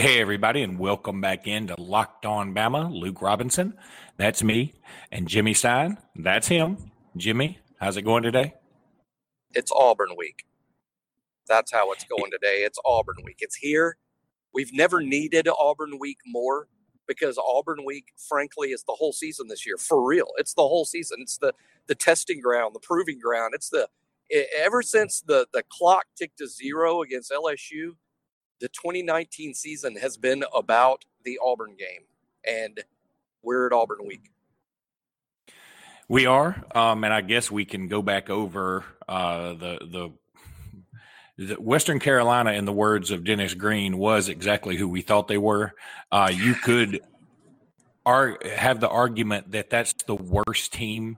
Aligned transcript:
Hey, 0.00 0.18
everybody, 0.18 0.62
and 0.62 0.78
welcome 0.78 1.20
back 1.20 1.46
into 1.46 1.74
Locked 1.78 2.24
On 2.24 2.54
Bama. 2.54 2.90
Luke 2.90 3.20
Robinson, 3.20 3.74
that's 4.16 4.42
me, 4.42 4.72
and 5.12 5.28
Jimmy 5.28 5.52
Stein, 5.52 5.98
that's 6.16 6.48
him. 6.48 6.90
Jimmy, 7.18 7.58
how's 7.78 7.98
it 7.98 8.02
going 8.02 8.22
today? 8.22 8.54
It's 9.52 9.70
Auburn 9.70 10.14
week. 10.16 10.46
That's 11.46 11.70
how 11.70 11.92
it's 11.92 12.04
going 12.04 12.30
today. 12.30 12.62
It's 12.64 12.78
Auburn 12.82 13.16
week. 13.26 13.40
It's 13.40 13.56
here. 13.56 13.98
We've 14.54 14.72
never 14.72 15.02
needed 15.02 15.46
Auburn 15.48 15.98
week 16.00 16.16
more 16.24 16.68
because 17.06 17.36
Auburn 17.36 17.84
week, 17.84 18.06
frankly, 18.26 18.68
is 18.70 18.84
the 18.84 18.94
whole 18.94 19.12
season 19.12 19.48
this 19.48 19.66
year. 19.66 19.76
For 19.76 20.02
real, 20.02 20.28
it's 20.38 20.54
the 20.54 20.62
whole 20.62 20.86
season. 20.86 21.18
It's 21.20 21.36
the 21.36 21.52
the 21.88 21.94
testing 21.94 22.40
ground, 22.40 22.74
the 22.74 22.80
proving 22.80 23.18
ground. 23.18 23.52
It's 23.54 23.68
the 23.68 23.86
ever 24.56 24.80
since 24.80 25.20
the 25.20 25.46
the 25.52 25.62
clock 25.70 26.06
ticked 26.16 26.38
to 26.38 26.48
zero 26.48 27.02
against 27.02 27.30
LSU 27.30 27.96
the 28.60 28.68
2019 28.68 29.54
season 29.54 29.96
has 29.96 30.16
been 30.16 30.44
about 30.54 31.04
the 31.24 31.38
Auburn 31.44 31.74
game, 31.78 32.02
and 32.46 32.80
we're 33.42 33.66
at 33.66 33.72
Auburn 33.72 34.06
week. 34.06 34.30
We 36.08 36.26
are, 36.26 36.64
um, 36.74 37.04
and 37.04 37.14
I 37.14 37.20
guess 37.20 37.50
we 37.50 37.64
can 37.64 37.88
go 37.88 38.02
back 38.02 38.30
over 38.30 38.84
uh, 39.08 39.54
the, 39.54 40.12
the 41.38 41.54
Western 41.58 41.98
Carolina, 41.98 42.52
in 42.52 42.66
the 42.66 42.72
words 42.72 43.10
of 43.10 43.24
Dennis 43.24 43.54
Green, 43.54 43.96
was 43.96 44.28
exactly 44.28 44.76
who 44.76 44.88
we 44.88 45.00
thought 45.00 45.26
they 45.26 45.38
were. 45.38 45.72
Uh, 46.12 46.30
you 46.32 46.54
could 46.54 47.00
ar- 48.04 48.38
have 48.56 48.80
the 48.80 48.88
argument 48.88 49.52
that 49.52 49.70
that's 49.70 49.94
the 50.06 50.14
worst 50.14 50.72
team 50.72 51.16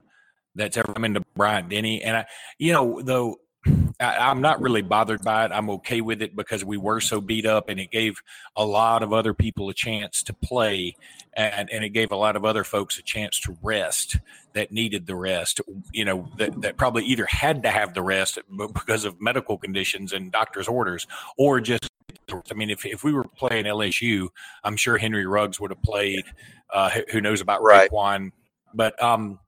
that's 0.55 0.77
ever 0.77 0.93
come 0.93 1.03
into 1.03 1.23
Bryant 1.35 1.69
Denny, 1.69 2.01
and 2.01 2.17
I, 2.17 2.25
you 2.57 2.71
know, 2.71 3.01
though 3.01 3.37
I, 4.03 4.31
am 4.31 4.41
not 4.41 4.61
really 4.61 4.81
bothered 4.81 5.23
by 5.23 5.45
it. 5.45 5.51
I'm 5.51 5.69
okay 5.71 6.01
with 6.01 6.21
it 6.21 6.35
because 6.35 6.63
we 6.63 6.77
were 6.77 6.99
so 6.99 7.21
beat 7.21 7.45
up, 7.45 7.69
and 7.69 7.79
it 7.79 7.91
gave 7.91 8.21
a 8.55 8.65
lot 8.65 9.03
of 9.03 9.13
other 9.13 9.33
people 9.33 9.69
a 9.69 9.73
chance 9.73 10.23
to 10.23 10.33
play, 10.33 10.95
and, 11.33 11.69
and 11.71 11.83
it 11.83 11.89
gave 11.89 12.11
a 12.11 12.15
lot 12.15 12.35
of 12.35 12.45
other 12.45 12.63
folks 12.63 12.99
a 12.99 13.01
chance 13.01 13.39
to 13.41 13.57
rest 13.61 14.19
that 14.53 14.71
needed 14.71 15.07
the 15.07 15.15
rest. 15.15 15.61
You 15.91 16.05
know, 16.05 16.29
that, 16.37 16.61
that 16.61 16.77
probably 16.77 17.05
either 17.05 17.25
had 17.25 17.63
to 17.63 17.71
have 17.71 17.93
the 17.93 18.03
rest 18.03 18.39
because 18.73 19.05
of 19.05 19.21
medical 19.21 19.57
conditions 19.57 20.13
and 20.13 20.31
doctor's 20.31 20.67
orders, 20.67 21.07
or 21.37 21.59
just. 21.59 21.89
I 22.29 22.53
mean, 22.53 22.69
if, 22.69 22.85
if 22.85 23.03
we 23.03 23.11
were 23.11 23.25
playing 23.25 23.65
LSU, 23.65 24.29
I'm 24.63 24.77
sure 24.77 24.97
Henry 24.97 25.25
Ruggs 25.25 25.59
would 25.59 25.71
have 25.71 25.81
played. 25.83 26.23
Uh, 26.71 26.89
who 27.11 27.21
knows 27.21 27.41
about 27.41 27.61
right. 27.61 27.89
Raekwon? 27.91 28.31
But 28.73 29.01
um, 29.03 29.39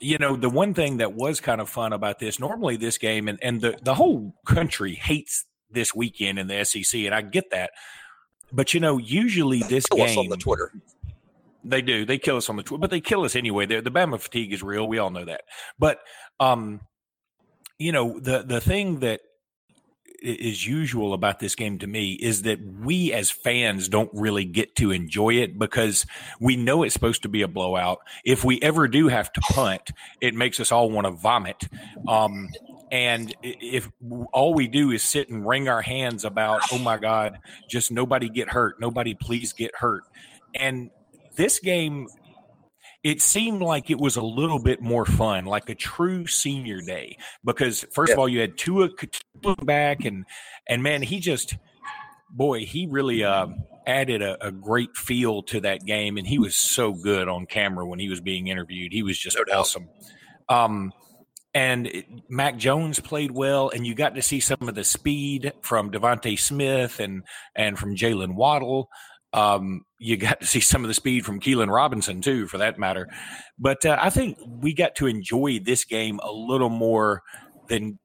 you 0.00 0.18
know, 0.18 0.36
the 0.36 0.50
one 0.50 0.74
thing 0.74 0.98
that 0.98 1.14
was 1.14 1.40
kind 1.40 1.60
of 1.60 1.68
fun 1.68 1.92
about 1.92 2.18
this, 2.18 2.38
normally 2.38 2.76
this 2.76 2.98
game 2.98 3.28
and, 3.28 3.38
and 3.42 3.60
the, 3.60 3.78
the 3.82 3.94
whole 3.94 4.34
country 4.46 4.94
hates 4.94 5.44
this 5.70 5.94
weekend 5.94 6.38
in 6.38 6.46
the 6.48 6.64
SEC, 6.64 7.00
and 7.00 7.14
I 7.14 7.22
get 7.22 7.50
that. 7.50 7.70
But 8.52 8.74
you 8.74 8.80
know, 8.80 8.98
usually 8.98 9.60
this 9.60 9.86
kill 9.86 10.06
game 10.06 10.18
on 10.18 10.28
the 10.28 10.36
Twitter. 10.36 10.72
They 11.64 11.82
do. 11.82 12.04
They 12.04 12.18
kill 12.18 12.36
us 12.36 12.48
on 12.48 12.56
the 12.56 12.62
Twitter, 12.62 12.80
but 12.80 12.90
they 12.90 13.00
kill 13.00 13.24
us 13.24 13.34
anyway. 13.34 13.66
The, 13.66 13.80
the 13.80 13.90
Bama 13.90 14.20
fatigue 14.20 14.52
is 14.52 14.62
real. 14.62 14.86
We 14.86 14.98
all 14.98 15.10
know 15.10 15.24
that. 15.24 15.42
But 15.78 15.98
um, 16.38 16.80
you 17.78 17.92
know, 17.92 18.20
the 18.20 18.44
the 18.46 18.60
thing 18.60 19.00
that 19.00 19.20
is 20.26 20.66
usual 20.66 21.14
about 21.14 21.38
this 21.38 21.54
game 21.54 21.78
to 21.78 21.86
me 21.86 22.12
is 22.14 22.42
that 22.42 22.58
we 22.60 23.12
as 23.12 23.30
fans 23.30 23.88
don't 23.88 24.10
really 24.12 24.44
get 24.44 24.74
to 24.76 24.90
enjoy 24.90 25.34
it 25.34 25.58
because 25.58 26.04
we 26.40 26.56
know 26.56 26.82
it's 26.82 26.94
supposed 26.94 27.22
to 27.22 27.28
be 27.28 27.42
a 27.42 27.48
blowout. 27.48 27.98
If 28.24 28.44
we 28.44 28.60
ever 28.60 28.88
do 28.88 29.08
have 29.08 29.32
to 29.32 29.40
punt, 29.40 29.90
it 30.20 30.34
makes 30.34 30.58
us 30.60 30.72
all 30.72 30.90
want 30.90 31.06
to 31.06 31.12
vomit. 31.12 31.68
Um, 32.08 32.48
and 32.90 33.34
if 33.42 33.90
all 34.32 34.54
we 34.54 34.68
do 34.68 34.90
is 34.90 35.02
sit 35.02 35.28
and 35.28 35.46
wring 35.46 35.68
our 35.68 35.82
hands 35.82 36.24
about, 36.24 36.62
oh 36.72 36.78
my 36.78 36.96
God, 36.96 37.38
just 37.68 37.90
nobody 37.90 38.28
get 38.28 38.48
hurt, 38.48 38.80
nobody 38.80 39.14
please 39.14 39.52
get 39.52 39.74
hurt. 39.76 40.04
And 40.54 40.90
this 41.36 41.58
game 41.58 42.08
it 43.06 43.22
seemed 43.22 43.62
like 43.62 43.88
it 43.88 44.00
was 44.00 44.16
a 44.16 44.22
little 44.22 44.58
bit 44.58 44.82
more 44.82 45.06
fun, 45.06 45.44
like 45.44 45.68
a 45.70 45.76
true 45.76 46.26
senior 46.26 46.80
day. 46.80 47.16
Because 47.44 47.86
first 47.92 48.10
yeah. 48.10 48.14
of 48.14 48.18
all, 48.18 48.28
you 48.28 48.40
had 48.40 48.58
Tua 48.58 48.88
back, 49.62 50.04
and 50.04 50.24
and 50.68 50.82
man, 50.82 51.02
he 51.02 51.20
just 51.20 51.56
boy, 52.28 52.64
he 52.64 52.88
really 52.90 53.22
uh, 53.22 53.46
added 53.86 54.22
a, 54.22 54.48
a, 54.48 54.50
great 54.50 54.96
feel 54.96 55.44
to 55.44 55.60
that 55.60 55.86
game, 55.86 56.16
and 56.16 56.26
he 56.26 56.40
was 56.40 56.56
so 56.56 56.92
good 56.92 57.28
on 57.28 57.46
camera 57.46 57.86
when 57.86 58.00
he 58.00 58.08
was 58.08 58.20
being 58.20 58.48
interviewed. 58.48 58.92
He 58.92 59.04
was 59.04 59.16
just 59.16 59.36
no 59.36 59.44
awesome. 59.54 59.88
Um, 60.48 60.92
and 61.54 61.86
it, 61.86 62.06
Mac 62.28 62.56
Jones 62.56 62.98
played 62.98 63.30
well, 63.30 63.70
and 63.70 63.86
you 63.86 63.94
got 63.94 64.16
to 64.16 64.22
see 64.22 64.40
some 64.40 64.58
of 64.62 64.74
the 64.74 64.82
speed 64.82 65.52
from 65.62 65.92
DeVonta 65.92 66.36
Smith 66.36 66.98
and 66.98 67.22
and 67.54 67.78
from 67.78 67.94
Jaylen 67.94 68.34
Waddle. 68.34 68.90
Um, 69.32 69.84
you 69.98 70.16
got 70.16 70.40
to 70.40 70.46
see 70.46 70.60
some 70.60 70.84
of 70.84 70.88
the 70.88 70.94
speed 70.94 71.24
from 71.24 71.40
Keilan 71.40 71.72
Robinson 71.72 72.20
too, 72.20 72.46
for 72.46 72.58
that 72.58 72.78
matter. 72.78 73.08
But 73.58 73.84
uh, 73.84 73.98
I 74.00 74.10
think 74.10 74.38
we 74.46 74.72
got 74.72 74.94
to 74.96 75.06
enjoy 75.06 75.58
this 75.58 75.84
game 75.84 76.20
a 76.22 76.32
little 76.32 76.68
more 76.68 77.22
than 77.68 77.98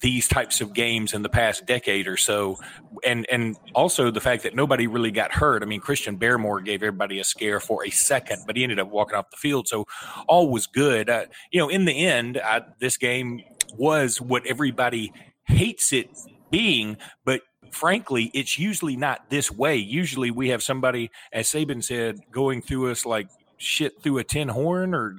these 0.00 0.28
types 0.28 0.60
of 0.60 0.74
games 0.74 1.14
in 1.14 1.22
the 1.22 1.28
past 1.28 1.64
decade 1.66 2.06
or 2.06 2.16
so, 2.16 2.58
and 3.04 3.26
and 3.30 3.56
also 3.74 4.10
the 4.10 4.20
fact 4.20 4.42
that 4.42 4.54
nobody 4.54 4.86
really 4.86 5.10
got 5.10 5.32
hurt. 5.32 5.62
I 5.62 5.66
mean, 5.66 5.80
Christian 5.80 6.18
Barmore 6.18 6.64
gave 6.64 6.82
everybody 6.82 7.18
a 7.18 7.24
scare 7.24 7.60
for 7.60 7.84
a 7.84 7.90
second, 7.90 8.42
but 8.46 8.56
he 8.56 8.62
ended 8.62 8.78
up 8.78 8.90
walking 8.90 9.16
off 9.16 9.30
the 9.30 9.36
field, 9.36 9.68
so 9.68 9.86
all 10.28 10.50
was 10.50 10.66
good. 10.66 11.08
Uh, 11.08 11.26
you 11.50 11.60
know, 11.60 11.68
in 11.68 11.86
the 11.86 12.06
end, 12.06 12.38
I, 12.42 12.62
this 12.78 12.96
game 12.96 13.40
was 13.74 14.20
what 14.20 14.46
everybody 14.46 15.12
hates 15.46 15.92
it 15.92 16.10
being, 16.50 16.98
but 17.24 17.40
frankly, 17.70 18.30
it's 18.34 18.58
usually 18.58 18.96
not 18.96 19.30
this 19.30 19.50
way. 19.50 19.76
Usually 19.76 20.30
we 20.30 20.48
have 20.50 20.62
somebody, 20.62 21.10
as 21.32 21.48
Saban 21.48 21.82
said, 21.82 22.20
going 22.30 22.62
through 22.62 22.90
us 22.90 23.06
like 23.06 23.28
shit 23.58 24.02
through 24.02 24.18
a 24.18 24.24
tin 24.24 24.48
horn 24.48 24.94
or 24.94 25.16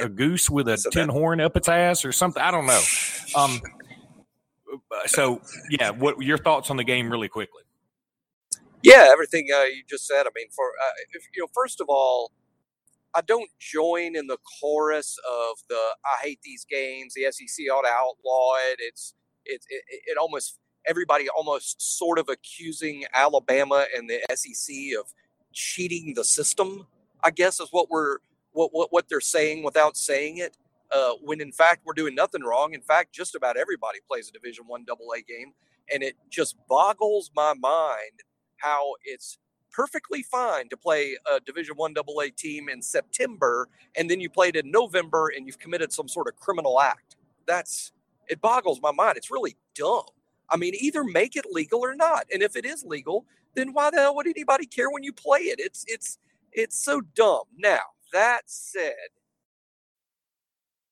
a 0.00 0.08
goose 0.08 0.48
with 0.48 0.68
a 0.68 0.78
so 0.78 0.90
tin 0.90 1.08
that, 1.08 1.12
horn 1.12 1.40
up 1.40 1.56
its 1.56 1.68
ass 1.68 2.04
or 2.04 2.12
something. 2.12 2.42
I 2.42 2.50
don't 2.50 2.66
know. 2.66 2.82
Um, 3.36 3.60
so 5.06 5.40
yeah, 5.70 5.90
what 5.90 6.20
your 6.22 6.38
thoughts 6.38 6.70
on 6.70 6.76
the 6.76 6.84
game 6.84 7.10
really 7.10 7.28
quickly? 7.28 7.62
Yeah, 8.82 9.08
everything 9.10 9.48
uh, 9.52 9.64
you 9.64 9.82
just 9.88 10.06
said. 10.06 10.26
I 10.26 10.30
mean, 10.36 10.48
for 10.54 10.66
uh, 10.66 10.92
if, 11.14 11.24
you 11.34 11.42
know, 11.42 11.48
first 11.54 11.80
of 11.80 11.86
all, 11.88 12.30
I 13.14 13.22
don't 13.22 13.50
join 13.58 14.14
in 14.14 14.26
the 14.26 14.36
chorus 14.60 15.16
of 15.28 15.56
the 15.68 15.80
"I 16.04 16.22
hate 16.22 16.40
these 16.44 16.66
games." 16.70 17.14
The 17.14 17.26
SEC 17.32 17.66
ought 17.72 17.82
to 17.82 17.88
outlaw 17.88 18.54
it. 18.70 18.76
It's 18.78 19.14
it, 19.46 19.62
it, 19.68 19.84
it 19.88 20.18
almost 20.18 20.58
everybody 20.86 21.28
almost 21.28 21.98
sort 21.98 22.18
of 22.18 22.28
accusing 22.28 23.04
Alabama 23.12 23.86
and 23.96 24.08
the 24.08 24.20
SEC 24.34 24.74
of 24.98 25.12
cheating 25.52 26.14
the 26.14 26.24
system. 26.24 26.86
I 27.22 27.30
guess 27.30 27.60
is 27.60 27.68
what 27.70 27.90
we're 27.90 28.18
what 28.52 28.70
what, 28.72 28.92
what 28.92 29.08
they're 29.08 29.20
saying 29.20 29.62
without 29.62 29.96
saying 29.96 30.38
it. 30.38 30.56
Uh, 30.94 31.12
when 31.22 31.40
in 31.40 31.50
fact 31.50 31.82
we're 31.84 31.94
doing 31.94 32.14
nothing 32.14 32.42
wrong. 32.42 32.74
In 32.74 32.82
fact, 32.82 33.12
just 33.12 33.34
about 33.34 33.56
everybody 33.56 33.98
plays 34.08 34.28
a 34.28 34.32
Division 34.32 34.64
One 34.66 34.84
Double 34.84 35.12
A 35.16 35.22
game, 35.22 35.52
and 35.92 36.02
it 36.02 36.14
just 36.30 36.56
boggles 36.68 37.30
my 37.34 37.54
mind 37.54 38.22
how 38.58 38.94
it's 39.04 39.38
perfectly 39.72 40.22
fine 40.22 40.68
to 40.68 40.76
play 40.76 41.16
a 41.32 41.40
Division 41.40 41.74
One 41.76 41.94
Double 41.94 42.20
A 42.20 42.30
team 42.30 42.68
in 42.68 42.80
September, 42.80 43.68
and 43.96 44.08
then 44.08 44.20
you 44.20 44.30
played 44.30 44.56
in 44.56 44.70
November, 44.70 45.32
and 45.34 45.46
you've 45.46 45.58
committed 45.58 45.92
some 45.92 46.08
sort 46.08 46.28
of 46.28 46.36
criminal 46.36 46.80
act. 46.80 47.16
That's 47.46 47.92
it 48.28 48.40
boggles 48.40 48.80
my 48.80 48.92
mind. 48.92 49.16
It's 49.16 49.30
really 49.30 49.56
dumb. 49.74 50.04
I 50.54 50.56
mean, 50.56 50.74
either 50.78 51.02
make 51.02 51.34
it 51.34 51.46
legal 51.50 51.80
or 51.80 51.96
not. 51.96 52.26
And 52.32 52.40
if 52.40 52.54
it 52.54 52.64
is 52.64 52.84
legal, 52.84 53.26
then 53.56 53.72
why 53.72 53.90
the 53.90 53.96
hell 53.96 54.14
would 54.14 54.28
anybody 54.28 54.66
care 54.66 54.88
when 54.88 55.02
you 55.02 55.12
play 55.12 55.40
it? 55.40 55.58
It's 55.58 55.84
it's 55.88 56.18
it's 56.52 56.82
so 56.82 57.00
dumb. 57.00 57.42
Now, 57.58 57.80
that 58.12 58.42
said, 58.46 58.94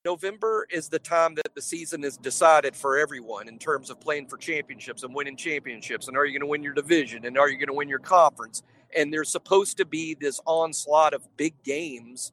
November 0.04 0.66
is 0.68 0.88
the 0.88 0.98
time 0.98 1.36
that 1.36 1.54
the 1.54 1.62
season 1.62 2.02
is 2.02 2.16
decided 2.16 2.74
for 2.74 2.98
everyone 2.98 3.46
in 3.46 3.56
terms 3.56 3.88
of 3.88 4.00
playing 4.00 4.26
for 4.26 4.36
championships 4.36 5.04
and 5.04 5.14
winning 5.14 5.36
championships. 5.36 6.08
And 6.08 6.16
are 6.16 6.26
you 6.26 6.32
going 6.32 6.40
to 6.40 6.50
win 6.50 6.64
your 6.64 6.74
division? 6.74 7.24
And 7.24 7.38
are 7.38 7.48
you 7.48 7.56
going 7.56 7.68
to 7.68 7.74
win 7.74 7.88
your 7.88 8.00
conference? 8.00 8.64
And 8.96 9.12
there's 9.12 9.30
supposed 9.30 9.76
to 9.76 9.84
be 9.84 10.14
this 10.14 10.40
onslaught 10.44 11.14
of 11.14 11.24
big 11.36 11.54
games. 11.62 12.32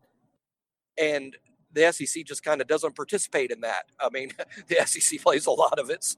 And 0.99 1.37
the 1.71 1.91
SEC 1.91 2.25
just 2.25 2.43
kind 2.43 2.59
of 2.59 2.65
doesn't 2.65 2.95
participate 2.95 3.51
in 3.51 3.61
that. 3.61 3.83
I 3.99 4.09
mean, 4.09 4.31
the 4.67 4.77
SEC 4.87 5.21
plays 5.21 5.45
a 5.45 5.51
lot 5.51 5.77
of 5.77 5.91
its 5.91 6.17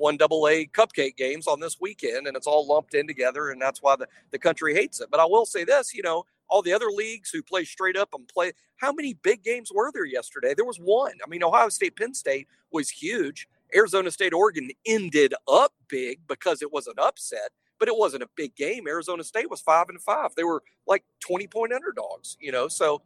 one 0.00 0.16
double 0.16 0.48
A 0.48 0.66
cupcake 0.66 1.16
games 1.16 1.46
on 1.46 1.60
this 1.60 1.78
weekend, 1.80 2.26
and 2.26 2.36
it's 2.36 2.46
all 2.46 2.66
lumped 2.66 2.94
in 2.94 3.06
together, 3.06 3.50
and 3.50 3.60
that's 3.60 3.82
why 3.82 3.96
the, 3.96 4.08
the 4.30 4.38
country 4.38 4.74
hates 4.74 5.00
it. 5.00 5.08
But 5.10 5.20
I 5.20 5.26
will 5.26 5.46
say 5.46 5.64
this, 5.64 5.94
you 5.94 6.02
know, 6.02 6.24
all 6.48 6.62
the 6.62 6.72
other 6.72 6.90
leagues 6.90 7.30
who 7.30 7.42
play 7.42 7.64
straight 7.64 7.96
up 7.96 8.10
and 8.12 8.26
play, 8.26 8.52
how 8.76 8.92
many 8.92 9.14
big 9.14 9.42
games 9.44 9.70
were 9.72 9.92
there 9.92 10.04
yesterday? 10.04 10.54
There 10.54 10.64
was 10.64 10.78
one. 10.78 11.12
I 11.24 11.28
mean, 11.28 11.44
Ohio 11.44 11.68
State, 11.68 11.96
Penn 11.96 12.14
State 12.14 12.48
was 12.72 12.90
huge. 12.90 13.46
Arizona 13.74 14.10
State, 14.10 14.32
Oregon 14.32 14.70
ended 14.84 15.34
up 15.46 15.72
big 15.88 16.20
because 16.26 16.60
it 16.62 16.72
was 16.72 16.86
an 16.88 16.94
upset, 16.98 17.50
but 17.78 17.88
it 17.88 17.96
wasn't 17.96 18.24
a 18.24 18.28
big 18.34 18.56
game. 18.56 18.88
Arizona 18.88 19.22
State 19.22 19.48
was 19.48 19.60
five 19.60 19.88
and 19.88 20.00
five. 20.00 20.34
They 20.34 20.44
were 20.44 20.62
like 20.86 21.04
20 21.20 21.46
point 21.46 21.72
underdogs, 21.72 22.36
you 22.40 22.50
know, 22.50 22.66
so 22.66 23.00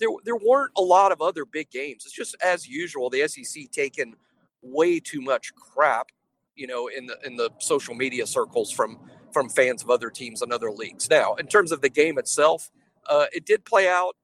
there, 0.00 0.08
there 0.24 0.36
weren't 0.36 0.72
a 0.76 0.82
lot 0.82 1.12
of 1.12 1.20
other 1.20 1.44
big 1.44 1.70
games. 1.70 2.04
It's 2.04 2.14
just 2.14 2.36
as 2.42 2.66
usual, 2.66 3.10
the 3.10 3.26
SEC 3.28 3.70
taking 3.70 4.14
way 4.62 4.98
too 4.98 5.20
much 5.20 5.54
crap 5.54 6.08
you 6.58 6.66
know, 6.66 6.88
in 6.88 7.06
the 7.06 7.16
in 7.24 7.36
the 7.36 7.50
social 7.58 7.94
media 7.94 8.26
circles 8.26 8.70
from 8.70 8.98
from 9.32 9.48
fans 9.48 9.82
of 9.82 9.90
other 9.90 10.10
teams 10.10 10.42
and 10.42 10.52
other 10.52 10.70
leagues. 10.70 11.08
Now, 11.08 11.34
in 11.34 11.46
terms 11.46 11.72
of 11.72 11.80
the 11.80 11.88
game 11.88 12.18
itself, 12.18 12.70
uh, 13.08 13.26
it 13.32 13.46
did 13.46 13.64
play 13.64 13.88
out 13.88 14.16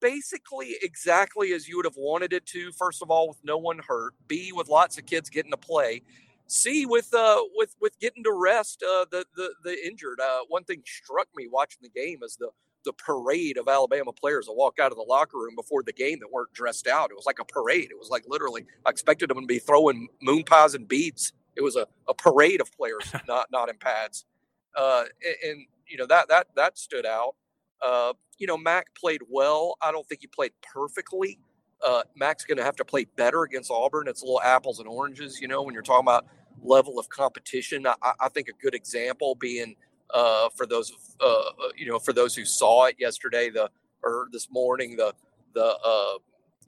basically 0.00 0.76
exactly 0.82 1.52
as 1.52 1.68
you 1.68 1.76
would 1.76 1.86
have 1.86 1.96
wanted 1.96 2.32
it 2.32 2.46
to. 2.46 2.72
First 2.72 3.02
of 3.02 3.10
all, 3.10 3.28
with 3.28 3.38
no 3.44 3.58
one 3.58 3.80
hurt. 3.86 4.14
B, 4.28 4.52
with 4.54 4.68
lots 4.68 4.98
of 4.98 5.06
kids 5.06 5.30
getting 5.30 5.50
to 5.50 5.56
play. 5.56 6.02
C, 6.48 6.86
with 6.86 7.12
uh, 7.12 7.42
with 7.54 7.74
with 7.80 7.98
getting 7.98 8.24
to 8.24 8.32
rest 8.32 8.82
uh, 8.82 9.04
the 9.10 9.26
the 9.36 9.52
the 9.64 9.86
injured. 9.86 10.20
Uh, 10.20 10.40
one 10.48 10.64
thing 10.64 10.82
struck 10.86 11.28
me 11.36 11.48
watching 11.50 11.80
the 11.82 11.88
game 11.88 12.20
is 12.22 12.36
the 12.36 12.50
the 12.84 12.92
parade 12.92 13.58
of 13.58 13.68
Alabama 13.68 14.12
players 14.12 14.46
that 14.46 14.52
walk 14.52 14.78
out 14.78 14.92
of 14.92 14.96
the 14.96 15.02
locker 15.02 15.38
room 15.38 15.56
before 15.56 15.82
the 15.82 15.92
game 15.92 16.20
that 16.20 16.30
weren't 16.32 16.52
dressed 16.54 16.86
out. 16.86 17.10
It 17.10 17.16
was 17.16 17.26
like 17.26 17.40
a 17.40 17.44
parade. 17.44 17.90
It 17.90 17.98
was 17.98 18.10
like 18.10 18.24
literally, 18.28 18.64
I 18.86 18.90
expected 18.90 19.28
them 19.28 19.40
to 19.40 19.46
be 19.46 19.58
throwing 19.58 20.08
moon 20.22 20.44
pies 20.44 20.74
and 20.74 20.86
beads. 20.86 21.32
It 21.56 21.62
was 21.62 21.76
a, 21.76 21.86
a 22.08 22.14
parade 22.14 22.60
of 22.60 22.70
players, 22.72 23.12
not 23.28 23.48
not 23.50 23.68
in 23.68 23.76
pads. 23.76 24.24
Uh, 24.74 25.04
and, 25.24 25.50
and, 25.50 25.66
you 25.88 25.96
know 25.96 26.06
that 26.06 26.28
that 26.28 26.48
that 26.56 26.76
stood 26.78 27.06
out. 27.06 27.36
Uh, 27.80 28.12
you 28.38 28.46
know, 28.46 28.56
Mac 28.56 28.94
played 28.94 29.22
well. 29.28 29.76
I 29.80 29.92
don't 29.92 30.06
think 30.08 30.20
he 30.20 30.26
played 30.26 30.52
perfectly. 30.62 31.38
Uh, 31.86 32.02
Mac's 32.16 32.44
going 32.44 32.58
to 32.58 32.64
have 32.64 32.76
to 32.76 32.84
play 32.84 33.04
better 33.16 33.42
against 33.42 33.70
Auburn. 33.70 34.08
It's 34.08 34.22
a 34.22 34.24
little 34.24 34.42
apples 34.42 34.78
and 34.80 34.88
oranges, 34.88 35.40
you 35.40 35.48
know, 35.48 35.62
when 35.62 35.74
you're 35.74 35.82
talking 35.82 36.04
about 36.04 36.26
level 36.62 36.98
of 36.98 37.08
competition. 37.08 37.86
I, 37.86 37.94
I 38.20 38.28
think 38.28 38.48
a 38.48 38.52
good 38.62 38.74
example 38.74 39.34
being 39.34 39.76
uh, 40.12 40.48
for 40.56 40.66
those, 40.66 40.92
uh, 41.20 41.26
uh, 41.26 41.42
you 41.76 41.86
know, 41.86 41.98
for 41.98 42.12
those 42.12 42.34
who 42.34 42.44
saw 42.44 42.86
it 42.86 42.96
yesterday, 42.98 43.50
the 43.50 43.70
or 44.02 44.28
this 44.32 44.48
morning, 44.50 44.96
the 44.96 45.12
the 45.54 45.76
uh, 45.84 46.18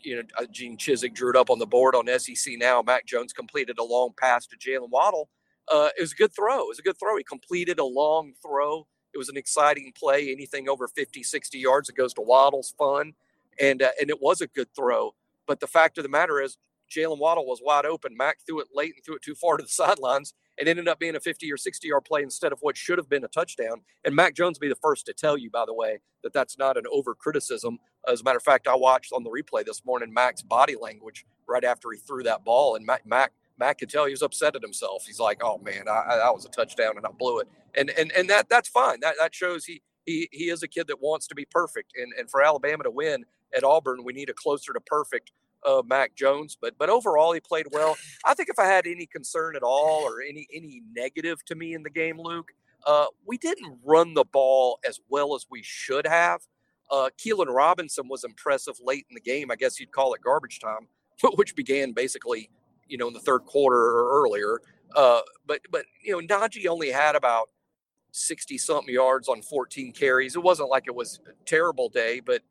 you 0.03 0.17
know 0.17 0.23
uh, 0.39 0.47
Gene 0.51 0.77
Chizik 0.77 1.15
drew 1.15 1.31
it 1.31 1.37
up 1.37 1.51
on 1.51 1.59
the 1.59 1.67
board 1.67 1.95
on 1.95 2.09
SEC 2.19 2.55
now. 2.59 2.83
Mac 2.83 3.07
Jones 3.07 3.33
completed 3.33 3.79
a 3.79 3.85
long 3.85 4.11
pass 4.19 4.47
to 4.49 4.57
Jaylen 4.57 4.91
Waddle. 4.91 5.29
Uh, 5.73 5.91
it 5.99 6.03
was 6.03 6.13
a 6.13 6.17
good 6.17 6.35
throw. 6.35 6.61
It 6.63 6.69
was 6.69 6.79
a 6.79 6.83
good 6.83 6.99
throw. 6.99 7.17
He 7.17 7.25
completed 7.25 7.79
a 7.79 7.85
long 7.85 8.33
throw. 8.43 8.87
It 9.15 9.19
was 9.19 9.29
an 9.29 9.37
exciting 9.37 9.93
play. 9.99 10.31
Anything 10.33 10.69
over 10.69 10.89
50, 10.89 11.23
60 11.23 11.59
yards 11.59 11.87
that 11.89 11.97
goes 11.97 12.15
to 12.15 12.23
Waddle's 12.23 12.75
fun. 12.79 13.15
And, 13.61 13.83
uh, 13.83 13.91
and 14.01 14.11
it 14.11 14.21
was 14.23 14.41
a 14.41 14.47
good 14.47 14.69
throw. 14.75 15.15
But 15.47 15.61
the 15.61 15.67
fact 15.67 15.99
of 15.99 16.05
the 16.05 16.11
matter 16.11 16.41
is, 16.41 16.59
Jaylen 16.91 17.19
Waddle 17.19 17.47
was 17.47 17.61
wide 17.63 17.87
open. 17.87 18.17
Mac 18.17 18.39
threw 18.47 18.61
it 18.61 18.69
late 18.75 18.95
and 18.97 19.05
threw 19.05 19.17
it 19.17 19.23
too 19.23 19.35
far 19.35 19.57
to 19.59 19.63
the 19.63 19.69
sidelines. 19.71 20.35
It 20.59 20.69
ended 20.69 20.89
up 20.89 21.01
being 21.01 21.17
a 21.17 21.21
50 21.21 21.53
or 21.53 21.57
60 21.57 21.89
yard 21.89 22.05
play 22.05 22.23
instead 22.23 22.53
of 22.53 22.61
what 22.63 22.77
should 22.77 22.99
have 22.99 23.09
been 23.09 23.25
a 23.25 23.29
touchdown. 23.29 23.83
And 24.05 24.17
Mac 24.17 24.35
Jones 24.35 24.59
be 24.59 24.69
the 24.69 24.77
first 24.77 25.07
to 25.07 25.15
tell 25.15 25.39
you, 25.39 25.51
by 25.51 25.65
the 25.67 25.75
way, 25.75 26.01
that 26.25 26.33
that's 26.33 26.59
not 26.59 26.77
an 26.77 26.85
over 26.93 27.15
criticism. 27.15 27.79
As 28.09 28.21
a 28.21 28.25
matter 28.25 28.39
of 28.39 28.45
fact, 28.45 28.69
I 28.69 28.77
watched 28.77 29.13
on 29.13 29.25
the 29.25 29.31
replay 29.31 29.65
this 29.65 29.85
morning 29.85 30.13
Mac's 30.13 30.43
body 30.43 30.77
language 30.81 31.27
right 31.49 31.65
after 31.65 31.91
he 31.93 31.99
threw 31.99 32.23
that 32.25 32.45
ball, 32.45 32.77
and 32.77 32.87
Mac 32.87 33.07
Mac, 33.07 33.33
Mac 33.59 33.79
could 33.79 33.91
tell 33.91 34.07
he 34.07 34.13
was 34.13 34.23
upset 34.23 34.57
at 34.57 34.63
himself. 34.63 35.05
He's 35.07 35.21
like, 35.21 35.43
"Oh 35.45 35.59
man, 35.59 35.89
I, 35.89 36.05
I, 36.09 36.17
that 36.19 36.35
was 36.35 36.45
a 36.45 36.51
touchdown 36.51 36.95
and 36.97 37.07
I 37.07 37.11
blew 37.11 37.41
it," 37.41 37.49
and 37.77 37.91
and 37.91 38.13
and 38.13 38.31
that 38.31 38.49
that's 38.49 38.69
fine. 38.69 39.01
That 39.01 39.17
that 39.21 39.35
shows 39.35 39.67
he 39.67 39.83
he 40.07 40.29
he 40.33 40.51
is 40.51 40.63
a 40.63 40.69
kid 40.69 40.89
that 40.89 41.03
wants 41.03 41.27
to 41.29 41.35
be 41.35 41.47
perfect, 41.47 41.93
and 41.97 42.13
and 42.19 42.31
for 42.31 42.43
Alabama 42.43 42.85
to 42.85 42.91
win 42.91 43.25
at 43.57 43.65
Auburn, 43.65 44.05
we 44.05 44.13
need 44.13 44.31
a 44.31 44.35
closer 44.35 44.73
to 44.73 44.81
perfect 44.81 45.33
uh, 45.67 45.83
Mac 45.85 46.15
Jones, 46.15 46.57
but 46.61 46.75
but 46.79 46.89
overall 46.91 47.33
he 47.33 47.41
played 47.41 47.67
well. 47.73 47.97
I 48.25 48.35
think 48.35 48.49
if 48.49 48.59
I 48.59 48.67
had 48.67 48.87
any 48.87 49.07
concern 49.07 49.57
at 49.57 49.63
all 49.63 50.03
or 50.03 50.21
any 50.23 50.47
any 50.55 50.83
negative 50.95 51.45
to 51.47 51.55
me 51.55 51.75
in 51.75 51.83
the 51.83 51.91
game, 51.91 52.21
Luke, 52.21 52.53
uh, 52.87 53.07
we 53.27 53.39
didn't 53.39 53.79
run 53.85 54.15
the 54.15 54.25
ball 54.25 54.79
as 54.89 55.01
well 55.09 55.35
as 55.35 55.47
we 55.51 55.63
should 55.63 56.07
have. 56.07 56.41
Uh, 56.91 57.11
Keilan 57.19 57.55
Robinson 57.55 58.09
was 58.09 58.25
impressive 58.25 58.77
late 58.83 59.07
in 59.11 59.15
the 59.15 59.21
game. 59.21 59.51
I 59.51 59.57
guess 59.57 59.79
you'd 59.79 59.93
call 59.93 60.15
it 60.15 60.23
garbage 60.23 60.61
time, 60.61 60.89
which 61.35 61.55
began 61.55 61.93
basically, 61.93 62.51
you 62.87 62.97
know, 62.97 63.09
in 63.09 63.15
the 63.15 63.21
third 63.21 63.41
quarter 63.41 63.77
or 63.77 64.23
earlier. 64.23 64.61
Uh, 64.95 65.21
but 65.47 65.61
but 65.71 65.85
you 66.03 66.13
know, 66.13 66.27
Najee 66.27 66.67
only 66.67 66.91
had 66.91 67.15
about 67.15 67.51
sixty 68.13 68.57
something 68.57 68.93
yards 68.93 69.29
on 69.29 69.43
fourteen 69.43 69.93
carries. 69.93 70.37
It 70.37 70.43
wasn't 70.43 70.71
like 70.71 70.85
it 70.87 70.95
was 70.95 71.21
a 71.27 71.45
terrible 71.45 71.89
day, 71.89 72.21
but 72.21 72.43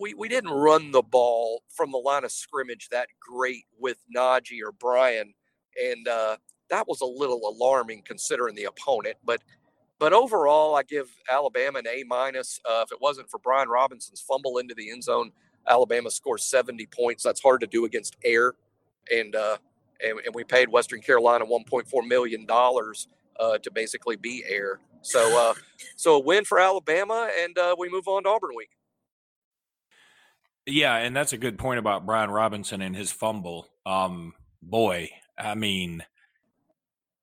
we, 0.00 0.14
we 0.14 0.28
didn't 0.28 0.50
run 0.50 0.92
the 0.92 1.02
ball 1.02 1.62
from 1.68 1.92
the 1.92 1.98
line 1.98 2.24
of 2.24 2.32
scrimmage 2.32 2.88
that 2.90 3.08
great 3.20 3.64
with 3.78 3.98
Najee 4.14 4.60
or 4.64 4.72
Brian, 4.72 5.34
and 5.80 6.08
uh, 6.08 6.36
that 6.70 6.88
was 6.88 7.00
a 7.00 7.06
little 7.06 7.48
alarming 7.48 8.02
considering 8.04 8.54
the 8.54 8.64
opponent. 8.64 9.16
But 9.24 9.42
but 9.98 10.12
overall, 10.12 10.74
I 10.74 10.82
give 10.82 11.10
Alabama 11.30 11.78
an 11.78 11.86
A 11.88 12.04
minus. 12.04 12.60
Uh, 12.68 12.82
if 12.84 12.92
it 12.92 13.00
wasn't 13.00 13.30
for 13.30 13.38
Brian 13.38 13.68
Robinson's 13.68 14.20
fumble 14.20 14.58
into 14.58 14.74
the 14.74 14.90
end 14.90 15.04
zone, 15.04 15.30
Alabama 15.68 16.10
scores 16.10 16.44
70 16.44 16.86
points. 16.86 17.22
That's 17.22 17.40
hard 17.42 17.60
to 17.60 17.68
do 17.68 17.84
against 17.84 18.16
air, 18.24 18.54
and 19.14 19.36
uh, 19.36 19.58
and, 20.04 20.18
and 20.26 20.34
we 20.34 20.44
paid 20.44 20.68
Western 20.68 21.00
Carolina 21.00 21.46
1.4 21.46 22.06
million 22.06 22.46
dollars 22.46 23.08
uh, 23.38 23.58
to 23.58 23.70
basically 23.70 24.16
be 24.16 24.44
air. 24.48 24.80
So 25.02 25.50
uh, 25.50 25.54
so 25.96 26.16
a 26.16 26.20
win 26.20 26.44
for 26.44 26.58
Alabama, 26.60 27.30
and 27.42 27.56
uh, 27.58 27.76
we 27.78 27.88
move 27.88 28.08
on 28.08 28.24
to 28.24 28.30
Auburn 28.30 28.50
week. 28.56 28.70
Yeah, 30.66 30.94
and 30.96 31.14
that's 31.14 31.32
a 31.32 31.38
good 31.38 31.58
point 31.58 31.80
about 31.80 32.06
Brian 32.06 32.30
Robinson 32.30 32.82
and 32.82 32.94
his 32.94 33.10
fumble. 33.10 33.68
Um, 33.84 34.34
boy, 34.62 35.10
I 35.36 35.56
mean, 35.56 36.04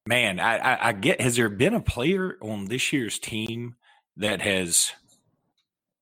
man, 0.06 0.39
I, 0.39 0.57
I, 0.57 0.89
I 0.89 0.91
get. 0.91 1.21
Has 1.21 1.38
there 1.38 1.50
been 1.50 1.74
a 1.74 1.80
player 1.80 2.38
on 2.41 2.65
this 2.65 2.91
year's 2.91 3.18
team 3.18 3.75
that 4.18 4.41
has 4.41 4.91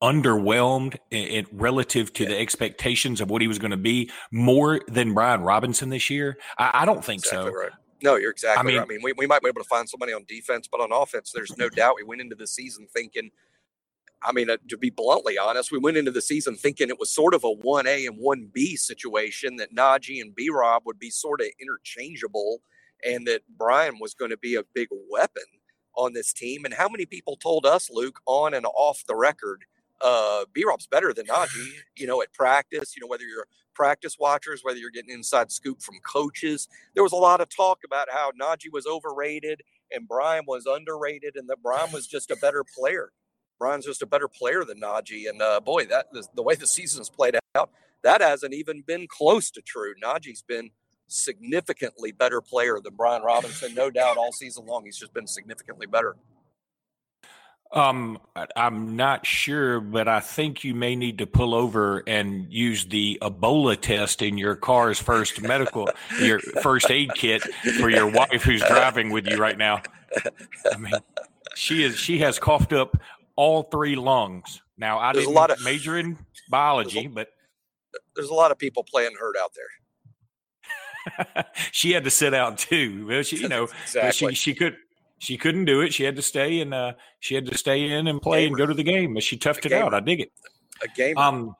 underwhelmed 0.02 0.96
it, 1.12 1.46
relative 1.52 2.12
to 2.14 2.24
yeah. 2.24 2.30
the 2.30 2.38
expectations 2.38 3.20
of 3.20 3.30
what 3.30 3.40
he 3.40 3.46
was 3.46 3.58
going 3.60 3.70
to 3.70 3.76
be 3.76 4.10
more 4.32 4.80
than 4.88 5.14
Brian 5.14 5.42
Robinson 5.42 5.90
this 5.90 6.10
year? 6.10 6.38
I, 6.58 6.70
I 6.74 6.84
don't 6.84 7.04
think 7.04 7.22
exactly 7.24 7.52
so. 7.52 7.56
Right. 7.56 7.72
No, 8.02 8.16
you're 8.16 8.32
exactly 8.32 8.60
I 8.60 8.62
mean, 8.64 8.78
right. 8.78 8.84
I 8.84 8.88
mean, 8.88 9.00
we, 9.02 9.12
we 9.12 9.26
might 9.26 9.42
be 9.42 9.48
able 9.48 9.62
to 9.62 9.68
find 9.68 9.88
somebody 9.88 10.12
on 10.12 10.24
defense, 10.28 10.68
but 10.70 10.80
on 10.80 10.92
offense, 10.92 11.32
there's 11.32 11.56
no 11.56 11.68
doubt 11.68 11.94
we 11.96 12.04
went 12.04 12.20
into 12.20 12.34
the 12.34 12.48
season 12.48 12.88
thinking– 12.92 13.30
I 14.22 14.32
mean, 14.32 14.50
uh, 14.50 14.58
to 14.70 14.78
be 14.78 14.90
bluntly 14.90 15.38
honest, 15.38 15.72
we 15.72 15.78
went 15.78 15.96
into 15.98 16.12
the 16.12 16.22
season 16.22 16.56
thinking 16.56 16.90
it 16.90 17.00
was 17.00 17.12
sort 17.12 17.34
of 17.34 17.44
a 17.44 17.54
1A 17.54 18.06
and 18.08 18.20
1B 18.20 18.78
situation 18.78 19.56
that 19.56 19.74
Najee 19.74 20.20
and 20.20 20.34
B 20.36 20.50
Rob 20.52 20.84
would 20.86 21.00
be 21.00 21.10
sort 21.10 21.40
of 21.40 21.48
interchangeable 21.60 22.60
and 23.06 23.26
that 23.28 23.42
Brian 23.58 23.98
was 24.00 24.14
going 24.14 24.32
to 24.32 24.38
be 24.38 24.56
a 24.56 24.64
big 24.74 24.88
weapon 25.10 25.44
on 25.96 26.14
this 26.14 26.32
team. 26.34 26.66
And 26.66 26.74
how 26.74 26.88
many 26.90 27.06
people 27.06 27.36
told 27.36 27.66
us, 27.66 27.90
Luke, 27.92 28.20
on 28.26 28.54
and 28.54 28.66
off 28.76 29.04
the 29.08 29.16
record, 29.16 29.64
uh, 30.02 30.44
B 30.52 30.64
Rob's 30.66 30.88
better 30.88 31.14
than 31.14 31.26
Najee, 31.26 31.70
you 31.96 32.06
know, 32.06 32.22
at 32.22 32.32
practice, 32.34 32.96
you 32.96 33.02
know, 33.02 33.08
whether 33.08 33.24
you're 33.24 33.46
practice 33.74 34.18
watchers, 34.20 34.62
whether 34.64 34.78
you're 34.78 34.90
getting 34.90 35.14
inside 35.14 35.52
scoop 35.52 35.82
from 35.82 35.96
coaches. 36.06 36.68
There 36.94 37.04
was 37.04 37.12
a 37.12 37.16
lot 37.18 37.40
of 37.40 37.48
talk 37.48 37.80
about 37.86 38.08
how 38.12 38.32
Najee 38.32 38.72
was 38.72 38.86
overrated 38.86 39.62
and 39.92 40.08
Brian 40.08 40.44
was 40.46 40.66
underrated 40.66 41.36
and 41.36 41.48
that 41.50 41.62
Brian 41.62 41.92
was 41.92 42.06
just 42.08 42.30
a 42.30 42.36
better 42.36 42.64
player. 42.64 43.12
Brian's 43.58 43.86
just 43.86 44.02
a 44.02 44.06
better 44.06 44.28
player 44.28 44.64
than 44.64 44.80
Najee. 44.80 45.28
And 45.28 45.42
uh, 45.42 45.60
boy, 45.60 45.86
that 45.86 46.06
the, 46.12 46.26
the 46.34 46.42
way 46.42 46.54
the 46.54 46.66
season's 46.66 47.08
played 47.08 47.36
out, 47.54 47.70
that 48.02 48.20
hasn't 48.20 48.54
even 48.54 48.82
been 48.86 49.06
close 49.08 49.50
to 49.52 49.62
true. 49.62 49.94
Najee's 50.02 50.42
been 50.42 50.70
significantly 51.08 52.12
better 52.12 52.40
player 52.40 52.78
than 52.82 52.94
Brian 52.94 53.22
Robinson, 53.22 53.74
no 53.74 53.90
doubt, 53.90 54.16
all 54.16 54.32
season 54.32 54.66
long. 54.66 54.84
He's 54.84 54.98
just 54.98 55.12
been 55.14 55.26
significantly 55.26 55.86
better. 55.86 56.16
Um, 57.70 58.18
I'm 58.56 58.96
not 58.96 59.26
sure, 59.26 59.80
but 59.80 60.08
I 60.08 60.20
think 60.20 60.64
you 60.64 60.74
may 60.74 60.96
need 60.96 61.18
to 61.18 61.26
pull 61.26 61.54
over 61.54 62.02
and 62.06 62.50
use 62.50 62.86
the 62.86 63.18
Ebola 63.20 63.78
test 63.78 64.22
in 64.22 64.38
your 64.38 64.56
car's 64.56 64.98
first 64.98 65.42
medical, 65.42 65.90
your 66.22 66.40
first 66.40 66.90
aid 66.90 67.10
kit 67.14 67.42
for 67.78 67.90
your 67.90 68.10
wife 68.10 68.42
who's 68.42 68.62
driving 68.62 69.10
with 69.10 69.26
you 69.26 69.36
right 69.36 69.58
now. 69.58 69.82
I 70.72 70.78
mean, 70.78 70.94
she 71.56 71.82
is 71.82 71.98
she 71.98 72.18
has 72.20 72.38
coughed 72.38 72.72
up 72.72 72.96
all 73.38 73.62
three 73.62 73.94
lungs. 73.94 74.60
Now 74.76 74.98
I 74.98 75.12
there's 75.12 75.24
didn't 75.24 75.36
a 75.36 75.40
lot 75.40 75.50
of, 75.50 75.62
major 75.64 75.96
in 75.96 76.18
biology, 76.50 76.94
there's 76.94 77.06
a, 77.06 77.08
but 77.10 77.28
there's 78.16 78.30
a 78.30 78.34
lot 78.34 78.50
of 78.50 78.58
people 78.58 78.82
playing 78.82 79.12
hurt 79.18 79.36
out 79.40 79.52
there. 79.54 81.44
she 81.72 81.92
had 81.92 82.02
to 82.04 82.10
sit 82.10 82.34
out 82.34 82.58
too. 82.58 83.06
Well, 83.06 83.22
she, 83.22 83.36
you 83.38 83.48
know, 83.48 83.68
exactly. 83.84 84.34
she 84.34 84.34
she 84.34 84.54
could 84.54 84.76
she 85.18 85.38
couldn't 85.38 85.66
do 85.66 85.80
it. 85.80 85.94
She 85.94 86.02
had 86.02 86.16
to 86.16 86.22
stay 86.22 86.60
and 86.60 86.74
uh, 86.74 86.92
she 87.20 87.36
had 87.36 87.46
to 87.46 87.56
stay 87.56 87.88
in 87.90 88.08
and 88.08 88.20
play 88.20 88.46
and 88.46 88.56
go 88.56 88.66
to 88.66 88.74
the 88.74 88.82
game. 88.82 89.14
But 89.14 89.22
she 89.22 89.38
toughed 89.38 89.66
it 89.66 89.72
out. 89.72 89.94
I 89.94 90.00
dig 90.00 90.20
it. 90.20 90.32
A 90.82 90.88
game. 90.88 91.16
Um, 91.16 91.54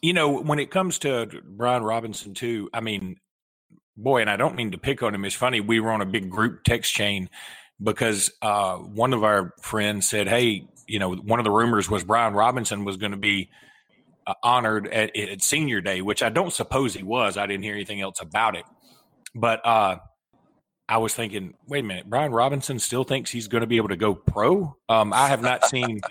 you 0.00 0.12
know, 0.12 0.40
when 0.40 0.58
it 0.58 0.72
comes 0.72 0.98
to 1.00 1.28
Brian 1.44 1.84
Robinson 1.84 2.34
too, 2.34 2.68
I 2.74 2.80
mean, 2.80 3.16
boy, 3.96 4.20
and 4.20 4.28
I 4.28 4.36
don't 4.36 4.56
mean 4.56 4.72
to 4.72 4.78
pick 4.78 5.02
on 5.04 5.14
him. 5.14 5.24
It's 5.24 5.34
funny. 5.36 5.60
We 5.60 5.78
were 5.78 5.92
on 5.92 6.02
a 6.02 6.06
big 6.06 6.28
group 6.28 6.64
text 6.64 6.92
chain 6.92 7.30
because 7.80 8.32
uh, 8.42 8.76
one 8.76 9.12
of 9.12 9.24
our 9.24 9.54
friends 9.60 10.08
said, 10.08 10.28
"Hey, 10.28 10.66
you 10.92 10.98
know, 10.98 11.14
one 11.14 11.40
of 11.40 11.44
the 11.44 11.50
rumors 11.50 11.88
was 11.88 12.04
Brian 12.04 12.34
Robinson 12.34 12.84
was 12.84 12.98
going 12.98 13.12
to 13.12 13.18
be 13.18 13.48
uh, 14.26 14.34
honored 14.42 14.86
at, 14.88 15.16
at, 15.16 15.40
Senior 15.40 15.80
Day, 15.80 16.02
which 16.02 16.22
I 16.22 16.28
don't 16.28 16.52
suppose 16.52 16.92
he 16.92 17.02
was. 17.02 17.38
I 17.38 17.46
didn't 17.46 17.62
hear 17.62 17.72
anything 17.72 18.02
else 18.02 18.20
about 18.20 18.56
it, 18.56 18.66
but 19.34 19.64
uh, 19.64 19.96
I 20.86 20.98
was 20.98 21.14
thinking, 21.14 21.54
wait 21.66 21.82
a 21.82 21.86
minute, 21.86 22.10
Brian 22.10 22.30
Robinson 22.30 22.78
still 22.78 23.04
thinks 23.04 23.30
he's 23.30 23.48
going 23.48 23.62
to 23.62 23.66
be 23.66 23.78
able 23.78 23.88
to 23.88 23.96
go 23.96 24.14
pro. 24.14 24.76
Um, 24.90 25.14
I 25.14 25.28
have 25.28 25.40
not 25.40 25.64
seen, 25.64 26.02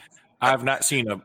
I 0.41 0.49
have 0.49 0.63
not 0.63 0.83
seen 0.83 1.11
a, 1.11 1.21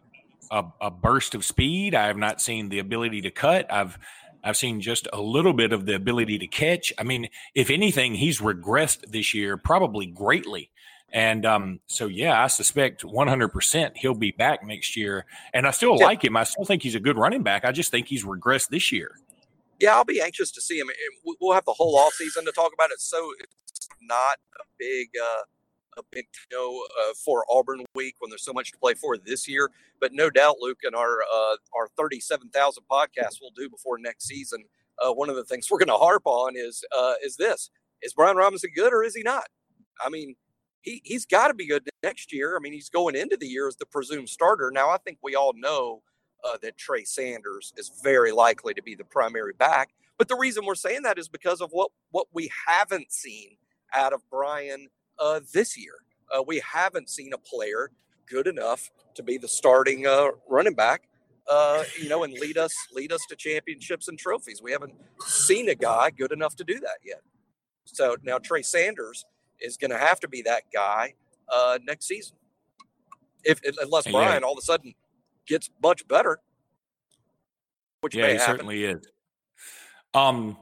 a, 0.50 0.64
a 0.82 0.90
burst 0.90 1.34
of 1.34 1.42
speed. 1.42 1.94
I 1.94 2.08
have 2.08 2.18
not 2.18 2.42
seen 2.42 2.68
the 2.68 2.80
ability 2.80 3.22
to 3.22 3.30
cut. 3.30 3.72
I've 3.72 3.98
I've 4.44 4.58
seen 4.58 4.82
just 4.82 5.08
a 5.14 5.20
little 5.20 5.54
bit 5.54 5.72
of 5.72 5.86
the 5.86 5.94
ability 5.94 6.38
to 6.38 6.46
catch. 6.46 6.92
I 6.98 7.04
mean, 7.04 7.28
if 7.54 7.70
anything, 7.70 8.14
he's 8.14 8.38
regressed 8.38 9.10
this 9.10 9.32
year, 9.32 9.56
probably 9.56 10.06
greatly. 10.06 10.70
And 11.12 11.46
um, 11.46 11.80
so, 11.86 12.06
yeah, 12.06 12.42
I 12.42 12.48
suspect 12.48 13.02
100% 13.02 13.96
he'll 13.96 14.14
be 14.14 14.32
back 14.32 14.64
next 14.64 14.96
year. 14.96 15.24
And 15.54 15.66
I 15.66 15.70
still 15.70 15.96
yeah. 15.98 16.04
like 16.06 16.24
him. 16.24 16.36
I 16.36 16.44
still 16.44 16.64
think 16.64 16.82
he's 16.82 16.94
a 16.94 17.00
good 17.00 17.16
running 17.16 17.42
back. 17.42 17.64
I 17.64 17.72
just 17.72 17.90
think 17.90 18.08
he's 18.08 18.24
regressed 18.24 18.68
this 18.68 18.92
year. 18.92 19.18
Yeah, 19.80 19.94
I'll 19.94 20.04
be 20.04 20.20
anxious 20.20 20.50
to 20.52 20.60
see 20.60 20.78
him. 20.78 20.88
We'll 21.40 21.54
have 21.54 21.64
the 21.64 21.74
whole 21.74 21.96
off 21.96 22.14
season 22.14 22.44
to 22.46 22.52
talk 22.52 22.72
about 22.72 22.90
it. 22.90 23.00
So 23.00 23.30
it's 23.38 23.88
not 24.00 24.38
a 24.58 24.64
big, 24.78 25.08
uh, 25.22 25.42
a 25.98 26.02
big 26.10 26.26
you 26.50 26.56
know 26.56 26.82
uh, 27.00 27.14
for 27.24 27.44
Auburn 27.50 27.84
week 27.94 28.16
when 28.18 28.30
there's 28.30 28.44
so 28.44 28.52
much 28.52 28.72
to 28.72 28.78
play 28.78 28.94
for 28.94 29.16
this 29.16 29.48
year. 29.48 29.70
But 30.00 30.12
no 30.12 30.30
doubt, 30.30 30.56
Luke, 30.60 30.80
and 30.82 30.94
our 30.94 31.20
uh, 31.22 31.56
our 31.74 31.88
37,000 31.96 32.82
podcasts 32.90 33.38
we'll 33.40 33.50
do 33.56 33.68
before 33.68 33.98
next 33.98 34.26
season. 34.26 34.64
Uh, 35.02 35.12
one 35.12 35.28
of 35.28 35.36
the 35.36 35.44
things 35.44 35.68
we're 35.70 35.78
going 35.78 35.88
to 35.88 35.94
harp 35.94 36.22
on 36.24 36.54
is 36.56 36.84
uh, 36.96 37.14
is 37.22 37.36
this: 37.36 37.70
is 38.02 38.14
Brian 38.14 38.36
Robinson 38.36 38.70
good 38.74 38.92
or 38.92 39.02
is 39.02 39.14
he 39.14 39.22
not? 39.22 39.46
I 40.04 40.10
mean, 40.10 40.36
he 40.86 41.02
he's 41.04 41.26
got 41.26 41.48
to 41.48 41.54
be 41.54 41.66
good 41.66 41.86
next 42.02 42.32
year. 42.32 42.56
I 42.56 42.60
mean, 42.60 42.72
he's 42.72 42.88
going 42.88 43.14
into 43.14 43.36
the 43.36 43.46
year 43.46 43.68
as 43.68 43.76
the 43.76 43.84
presumed 43.84 44.30
starter. 44.30 44.70
Now, 44.72 44.88
I 44.88 44.96
think 44.98 45.18
we 45.22 45.34
all 45.34 45.52
know 45.54 46.02
uh, 46.44 46.56
that 46.62 46.78
Trey 46.78 47.04
Sanders 47.04 47.74
is 47.76 47.90
very 48.02 48.32
likely 48.32 48.72
to 48.72 48.82
be 48.82 48.94
the 48.94 49.04
primary 49.04 49.52
back. 49.52 49.90
But 50.16 50.28
the 50.28 50.36
reason 50.36 50.64
we're 50.64 50.76
saying 50.76 51.02
that 51.02 51.18
is 51.18 51.28
because 51.28 51.60
of 51.60 51.70
what 51.72 51.90
what 52.10 52.28
we 52.32 52.50
haven't 52.66 53.12
seen 53.12 53.56
out 53.92 54.14
of 54.14 54.22
Brian 54.30 54.88
uh, 55.18 55.40
this 55.52 55.76
year. 55.76 55.94
Uh, 56.34 56.42
we 56.42 56.60
haven't 56.60 57.10
seen 57.10 57.32
a 57.32 57.38
player 57.38 57.90
good 58.28 58.46
enough 58.46 58.90
to 59.14 59.22
be 59.22 59.38
the 59.38 59.48
starting 59.48 60.06
uh, 60.06 60.28
running 60.48 60.74
back. 60.74 61.08
Uh, 61.48 61.84
you 62.00 62.08
know, 62.08 62.24
and 62.24 62.32
lead 62.32 62.58
us 62.58 62.72
lead 62.92 63.12
us 63.12 63.20
to 63.28 63.36
championships 63.36 64.08
and 64.08 64.18
trophies. 64.18 64.60
We 64.62 64.72
haven't 64.72 64.94
seen 65.20 65.68
a 65.68 65.74
guy 65.74 66.10
good 66.10 66.32
enough 66.32 66.56
to 66.56 66.64
do 66.64 66.80
that 66.80 66.98
yet. 67.04 67.20
So 67.84 68.16
now 68.24 68.38
Trey 68.38 68.62
Sanders 68.62 69.24
is 69.60 69.76
going 69.76 69.90
to 69.90 69.98
have 69.98 70.20
to 70.20 70.28
be 70.28 70.42
that 70.42 70.64
guy 70.72 71.14
uh, 71.48 71.78
next 71.84 72.06
season. 72.06 72.36
If 73.44 73.60
unless 73.80 74.08
Brian 74.10 74.42
yeah. 74.42 74.46
all 74.46 74.52
of 74.52 74.58
a 74.58 74.62
sudden 74.62 74.94
gets 75.46 75.70
much 75.82 76.06
better, 76.08 76.40
which 78.00 78.14
yeah, 78.14 78.26
he 78.26 78.32
happen. 78.34 78.46
certainly 78.46 78.84
is. 78.84 79.06
Um, 80.14 80.56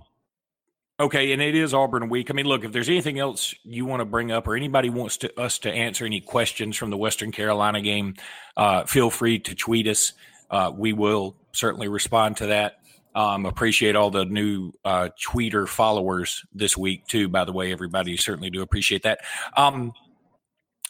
okay, 1.00 1.32
and 1.32 1.40
it 1.40 1.54
is 1.54 1.72
Auburn 1.72 2.08
week. 2.10 2.30
I 2.30 2.34
mean, 2.34 2.46
look, 2.46 2.64
if 2.64 2.72
there's 2.72 2.88
anything 2.88 3.18
else 3.18 3.54
you 3.64 3.86
want 3.86 4.00
to 4.00 4.04
bring 4.04 4.30
up, 4.30 4.46
or 4.46 4.54
anybody 4.54 4.90
wants 4.90 5.16
to 5.18 5.40
us 5.40 5.58
to 5.60 5.72
answer 5.72 6.04
any 6.04 6.20
questions 6.20 6.76
from 6.76 6.90
the 6.90 6.96
Western 6.98 7.32
Carolina 7.32 7.80
game, 7.80 8.14
uh, 8.56 8.84
feel 8.84 9.10
free 9.10 9.38
to 9.40 9.54
tweet 9.54 9.86
us. 9.86 10.12
Uh, 10.50 10.70
we 10.74 10.92
will 10.92 11.36
certainly 11.52 11.88
respond 11.88 12.36
to 12.36 12.46
that. 12.46 12.80
Um, 13.14 13.46
appreciate 13.46 13.96
all 13.96 14.10
the 14.10 14.24
new 14.24 14.72
uh, 14.84 15.10
tweeter 15.24 15.68
followers 15.68 16.44
this 16.52 16.76
week 16.76 17.06
too. 17.06 17.28
By 17.28 17.44
the 17.44 17.52
way, 17.52 17.72
everybody 17.72 18.16
certainly 18.16 18.50
do 18.50 18.62
appreciate 18.62 19.04
that. 19.04 19.20
Um, 19.56 19.92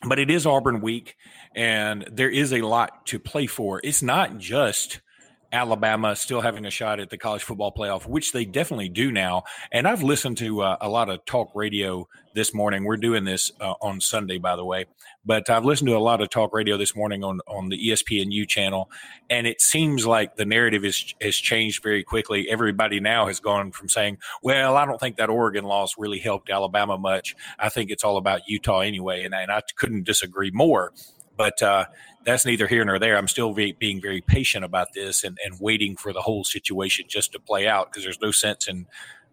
but 0.07 0.19
it 0.19 0.31
is 0.31 0.47
Auburn 0.47 0.81
week, 0.81 1.17
and 1.55 2.07
there 2.11 2.31
is 2.31 2.53
a 2.53 2.63
lot 2.63 3.07
to 3.07 3.19
play 3.19 3.47
for. 3.47 3.81
It's 3.83 4.03
not 4.03 4.39
just 4.39 5.01
Alabama 5.55 6.17
still 6.17 6.41
having 6.41 6.67
a 6.67 6.71
shot 6.71 6.99
at 6.99 7.11
the 7.11 7.17
college 7.17 7.45
football 7.45 7.73
playoff, 7.73 8.07
which 8.07 8.33
they 8.33 8.45
definitely 8.45 8.89
do 8.89 9.13
now. 9.13 9.45
And 9.71 9.87
I've 9.87 10.03
listened 10.03 10.37
to 10.39 10.63
uh, 10.63 10.77
a 10.81 10.89
lot 10.89 11.09
of 11.09 11.25
talk 11.25 11.53
radio 11.55 12.09
this 12.35 12.53
morning. 12.53 12.85
We're 12.85 12.97
doing 12.97 13.25
this 13.25 13.53
uh, 13.61 13.75
on 13.81 14.01
Sunday, 14.01 14.39
by 14.39 14.57
the 14.57 14.65
way, 14.65 14.87
but 15.25 15.49
I've 15.49 15.65
listened 15.65 15.89
to 15.89 15.97
a 15.97 15.99
lot 15.99 16.21
of 16.21 16.29
talk 16.29 16.53
radio 16.53 16.77
this 16.77 16.97
morning 16.97 17.23
on 17.23 17.41
on 17.47 17.69
the 17.69 17.79
ESPNU 17.79 18.49
channel, 18.49 18.91
and 19.31 19.47
it 19.47 19.61
seems 19.61 20.05
like 20.05 20.35
the 20.35 20.45
narrative 20.45 20.85
is 20.85 21.15
has 21.21 21.37
changed 21.37 21.83
very 21.83 22.03
quickly. 22.03 22.51
Everybody 22.51 22.99
now 22.99 23.29
has 23.29 23.39
gone 23.39 23.71
from 23.71 23.89
saying, 23.89 24.19
"Well, 24.43 24.77
I 24.77 24.85
don't 24.85 24.99
think 24.99 25.17
that 25.17 25.31
Oregon 25.31 25.65
loss 25.65 25.95
really 25.97 26.19
helped 26.19 26.51
Alabama 26.51 26.99
much. 26.99 27.37
I 27.61 27.69
think 27.69 27.91
it's 27.91 28.03
all 28.03 28.17
about 28.17 28.49
Utah 28.49 28.81
anyway," 28.81 29.23
and, 29.23 29.35
and 29.35 29.53
I 29.53 29.63
couldn't 29.77 30.05
disagree 30.05 30.51
more. 30.53 30.93
But 31.37 31.61
uh, 31.63 31.87
that's 32.25 32.47
neither 32.47 32.67
here 32.67 32.85
nor 32.85 32.99
there. 32.99 33.17
I'm 33.17 33.29
still 33.29 33.53
be, 33.53 33.73
being 33.73 34.01
very 34.01 34.21
patient 34.21 34.65
about 34.65 34.93
this 34.95 35.25
and, 35.25 35.39
and 35.45 35.59
waiting 35.61 35.97
for 35.97 36.13
the 36.13 36.23
whole 36.23 36.45
situation 36.45 37.07
just 37.09 37.33
to 37.33 37.41
play 37.41 37.67
out 37.67 37.91
because 37.91 38.05
there's 38.05 38.21
no 38.21 38.31
sense 38.31 38.69
in 38.69 38.87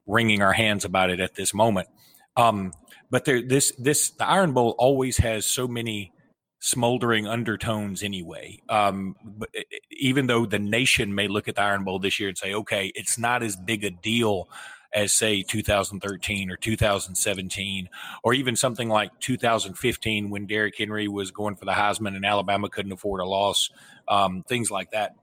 wringing 0.07 0.41
our 0.41 0.53
hands 0.53 0.85
about 0.85 1.09
it 1.09 1.19
at 1.19 1.35
this 1.35 1.53
moment. 1.53 1.87
Um, 2.35 2.73
but 3.09 3.25
there, 3.25 3.41
this 3.41 3.73
this 3.77 4.11
the 4.11 4.27
Iron 4.27 4.53
Bowl 4.53 4.75
always 4.77 5.17
has 5.17 5.45
so 5.45 5.67
many 5.67 6.13
smoldering 6.61 7.27
undertones 7.27 8.03
anyway. 8.03 8.59
Um, 8.69 9.15
but 9.23 9.49
even 9.91 10.27
though 10.27 10.45
the 10.45 10.59
nation 10.59 11.13
may 11.13 11.27
look 11.27 11.47
at 11.47 11.55
the 11.55 11.61
Iron 11.61 11.83
Bowl 11.83 11.99
this 11.99 12.19
year 12.19 12.29
and 12.29 12.37
say, 12.37 12.53
okay, 12.53 12.91
it's 12.95 13.17
not 13.17 13.43
as 13.43 13.55
big 13.55 13.83
a 13.83 13.89
deal 13.89 14.47
as 14.93 15.13
say 15.13 15.41
2013 15.41 16.51
or 16.51 16.57
2017 16.57 17.89
or 18.23 18.33
even 18.33 18.55
something 18.55 18.89
like 18.89 19.17
2015 19.19 20.29
when 20.29 20.45
Derrick 20.45 20.77
Henry 20.77 21.07
was 21.07 21.31
going 21.31 21.55
for 21.55 21.65
the 21.65 21.71
Heisman 21.71 22.15
and 22.15 22.25
Alabama 22.25 22.69
couldn't 22.69 22.91
afford 22.91 23.21
a 23.21 23.25
loss, 23.25 23.69
um, 24.07 24.43
things 24.47 24.69
like 24.69 24.91
that. 24.91 25.15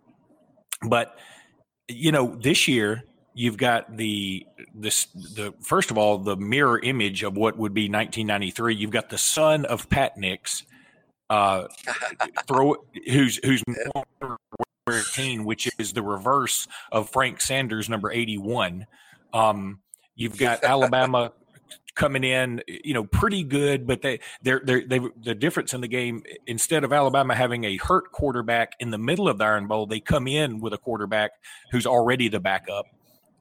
But 0.82 1.18
you 1.88 2.12
know, 2.12 2.36
this 2.40 2.68
year 2.68 3.04
you've 3.34 3.56
got 3.56 3.96
the 3.96 4.46
this 4.74 5.06
the 5.14 5.54
first 5.60 5.90
of 5.90 5.98
all 5.98 6.18
the 6.18 6.36
mirror 6.36 6.78
image 6.80 7.22
of 7.22 7.36
what 7.36 7.56
would 7.56 7.72
be 7.72 7.82
1993. 7.82 8.74
You've 8.74 8.90
got 8.90 9.10
the 9.10 9.18
son 9.18 9.64
of 9.64 9.88
Pat 9.88 10.16
Nix, 10.16 10.64
uh, 11.30 11.64
throw 12.46 12.76
who's 13.06 13.38
who's 13.44 13.62
which 15.44 15.70
is 15.78 15.92
the 15.92 16.02
reverse 16.02 16.66
of 16.90 17.10
Frank 17.10 17.40
Sanders 17.40 17.88
number 17.88 18.10
81. 18.10 18.86
Um, 19.32 19.80
you've 20.14 20.36
got 20.36 20.64
Alabama 20.64 21.32
coming 21.98 22.24
in, 22.24 22.62
you 22.66 22.94
know, 22.94 23.04
pretty 23.04 23.42
good, 23.42 23.86
but 23.86 24.00
they 24.00 24.20
they're 24.42 24.62
they're 24.64 24.86
they 24.86 25.00
the 25.22 25.34
difference 25.34 25.74
in 25.74 25.80
the 25.80 25.88
game 25.88 26.22
instead 26.46 26.84
of 26.84 26.92
Alabama 26.92 27.34
having 27.34 27.64
a 27.64 27.76
hurt 27.76 28.12
quarterback 28.12 28.72
in 28.80 28.90
the 28.90 28.98
middle 28.98 29.28
of 29.28 29.38
the 29.38 29.44
Iron 29.44 29.66
Bowl, 29.66 29.86
they 29.86 30.00
come 30.00 30.26
in 30.26 30.60
with 30.60 30.72
a 30.72 30.78
quarterback 30.78 31.32
who's 31.72 31.86
already 31.86 32.28
the 32.28 32.40
backup. 32.40 32.86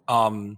Um, 0.08 0.58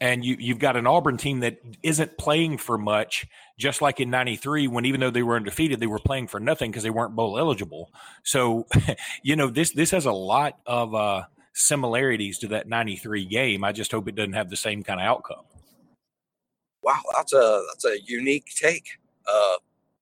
and 0.00 0.24
you 0.24 0.36
you've 0.38 0.58
got 0.58 0.76
an 0.76 0.86
Auburn 0.86 1.16
team 1.16 1.40
that 1.40 1.58
isn't 1.82 2.18
playing 2.18 2.58
for 2.58 2.76
much, 2.78 3.26
just 3.58 3.80
like 3.80 4.00
in 4.00 4.10
'93 4.10 4.68
when 4.68 4.84
even 4.84 5.00
though 5.00 5.10
they 5.10 5.22
were 5.22 5.36
undefeated, 5.36 5.80
they 5.80 5.86
were 5.86 5.98
playing 5.98 6.26
for 6.26 6.40
nothing 6.40 6.70
because 6.70 6.82
they 6.82 6.90
weren't 6.90 7.14
bowl 7.14 7.38
eligible. 7.38 7.90
So, 8.22 8.66
you 9.22 9.36
know 9.36 9.48
this 9.48 9.72
this 9.72 9.90
has 9.92 10.06
a 10.06 10.12
lot 10.12 10.58
of 10.66 10.94
uh, 10.94 11.24
similarities 11.56 12.38
to 12.38 12.48
that 12.48 12.68
93 12.68 13.24
game. 13.24 13.64
I 13.64 13.72
just 13.72 13.90
hope 13.90 14.06
it 14.08 14.14
doesn't 14.14 14.34
have 14.34 14.50
the 14.50 14.56
same 14.56 14.82
kind 14.82 15.00
of 15.00 15.06
outcome. 15.06 15.44
Wow, 16.82 17.00
that's 17.16 17.32
a 17.32 17.64
that's 17.68 17.84
a 17.84 17.96
unique 18.06 18.46
take. 18.54 18.86
Uh, 19.26 19.56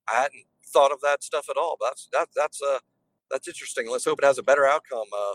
I 0.08 0.22
hadn't 0.22 0.44
thought 0.66 0.92
of 0.92 1.00
that 1.00 1.22
stuff 1.22 1.46
at 1.48 1.56
all. 1.56 1.76
But 1.80 1.90
that's 1.90 2.08
that 2.12 2.28
that's 2.36 2.60
uh 2.60 2.80
that's 3.30 3.48
interesting. 3.48 3.88
Let's 3.90 4.04
hope 4.04 4.18
it 4.18 4.24
has 4.26 4.38
a 4.38 4.42
better 4.42 4.66
outcome. 4.66 5.06
Uh, 5.16 5.34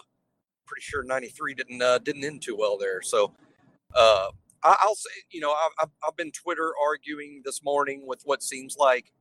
pretty 0.67 0.81
sure 0.81 1.03
93 1.03 1.55
didn't 1.55 1.81
uh, 1.81 1.97
didn't 1.99 2.23
end 2.23 2.43
too 2.43 2.55
well 2.55 2.77
there. 2.77 3.01
So 3.01 3.33
uh, 3.95 4.29
I, 4.63 4.75
will 4.87 4.95
say, 4.95 5.09
you 5.31 5.39
know, 5.39 5.55
I've, 5.81 5.89
I've 6.07 6.15
been 6.15 6.31
Twitter 6.31 6.73
arguing 6.85 7.41
this 7.43 7.63
morning 7.63 8.03
with 8.05 8.21
what 8.25 8.43
seems 8.43 8.77
like 8.77 9.11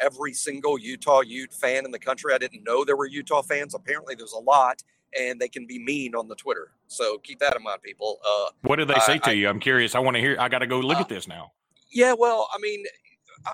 every 0.00 0.32
single 0.32 0.78
Utah 0.78 1.22
Ute 1.22 1.52
fan 1.52 1.84
in 1.84 1.90
the 1.90 1.98
country. 1.98 2.32
I 2.32 2.38
didn't 2.38 2.62
know 2.64 2.84
there 2.84 2.96
were 2.96 3.06
Utah 3.06 3.42
fans. 3.42 3.74
Apparently, 3.74 4.14
there's 4.14 4.32
a 4.32 4.38
lot, 4.38 4.82
and 5.18 5.40
they 5.40 5.48
can 5.48 5.66
be 5.66 5.78
mean 5.78 6.14
on 6.14 6.28
the 6.28 6.34
Twitter. 6.34 6.72
So 6.88 7.18
keep 7.18 7.38
that 7.40 7.56
in 7.56 7.62
mind, 7.62 7.82
people. 7.82 8.18
Uh, 8.26 8.50
what 8.62 8.76
did 8.76 8.88
they 8.88 9.00
say 9.00 9.14
I, 9.14 9.18
to 9.18 9.36
you? 9.36 9.48
I'm 9.48 9.60
curious. 9.60 9.94
I 9.94 9.98
want 10.00 10.16
to 10.16 10.20
hear. 10.20 10.36
I 10.38 10.48
got 10.48 10.60
to 10.60 10.66
go 10.66 10.80
look 10.80 10.98
uh, 10.98 11.02
at 11.02 11.08
this 11.08 11.28
now. 11.28 11.52
Yeah, 11.90 12.14
well, 12.18 12.48
I 12.52 12.58
mean, 12.58 12.84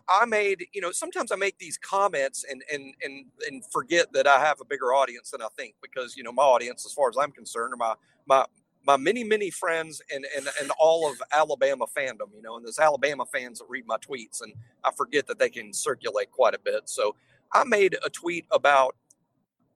I 0.08 0.24
made, 0.24 0.66
you 0.72 0.80
know, 0.80 0.92
sometimes 0.92 1.32
I 1.32 1.36
make 1.36 1.58
these 1.58 1.76
comments 1.76 2.44
and 2.48 2.62
and 2.72 2.94
and 3.02 3.26
and 3.46 3.64
forget 3.72 4.12
that 4.12 4.26
I 4.26 4.38
have 4.38 4.60
a 4.60 4.64
bigger 4.64 4.94
audience 4.94 5.30
than 5.30 5.42
I 5.42 5.48
think 5.56 5.74
because 5.82 6.16
you 6.16 6.22
know 6.22 6.32
my 6.32 6.42
audience, 6.42 6.86
as 6.86 6.92
far 6.92 7.08
as 7.08 7.16
I'm 7.20 7.32
concerned, 7.32 7.74
are 7.74 7.76
my 7.76 7.94
my 8.26 8.44
my 8.86 8.96
many 8.96 9.24
many 9.24 9.50
friends 9.50 10.00
and 10.12 10.26
and 10.36 10.48
and 10.60 10.70
all 10.78 11.10
of 11.10 11.20
Alabama 11.32 11.86
fandom, 11.86 12.32
you 12.34 12.42
know, 12.42 12.56
and 12.56 12.64
there's 12.64 12.78
Alabama 12.78 13.26
fans 13.26 13.58
that 13.58 13.66
read 13.68 13.86
my 13.86 13.96
tweets, 13.96 14.42
and 14.42 14.52
I 14.84 14.90
forget 14.96 15.26
that 15.26 15.38
they 15.38 15.50
can 15.50 15.72
circulate 15.72 16.30
quite 16.30 16.54
a 16.54 16.60
bit. 16.60 16.88
So 16.88 17.16
I 17.52 17.64
made 17.64 17.96
a 18.04 18.10
tweet 18.10 18.46
about 18.50 18.96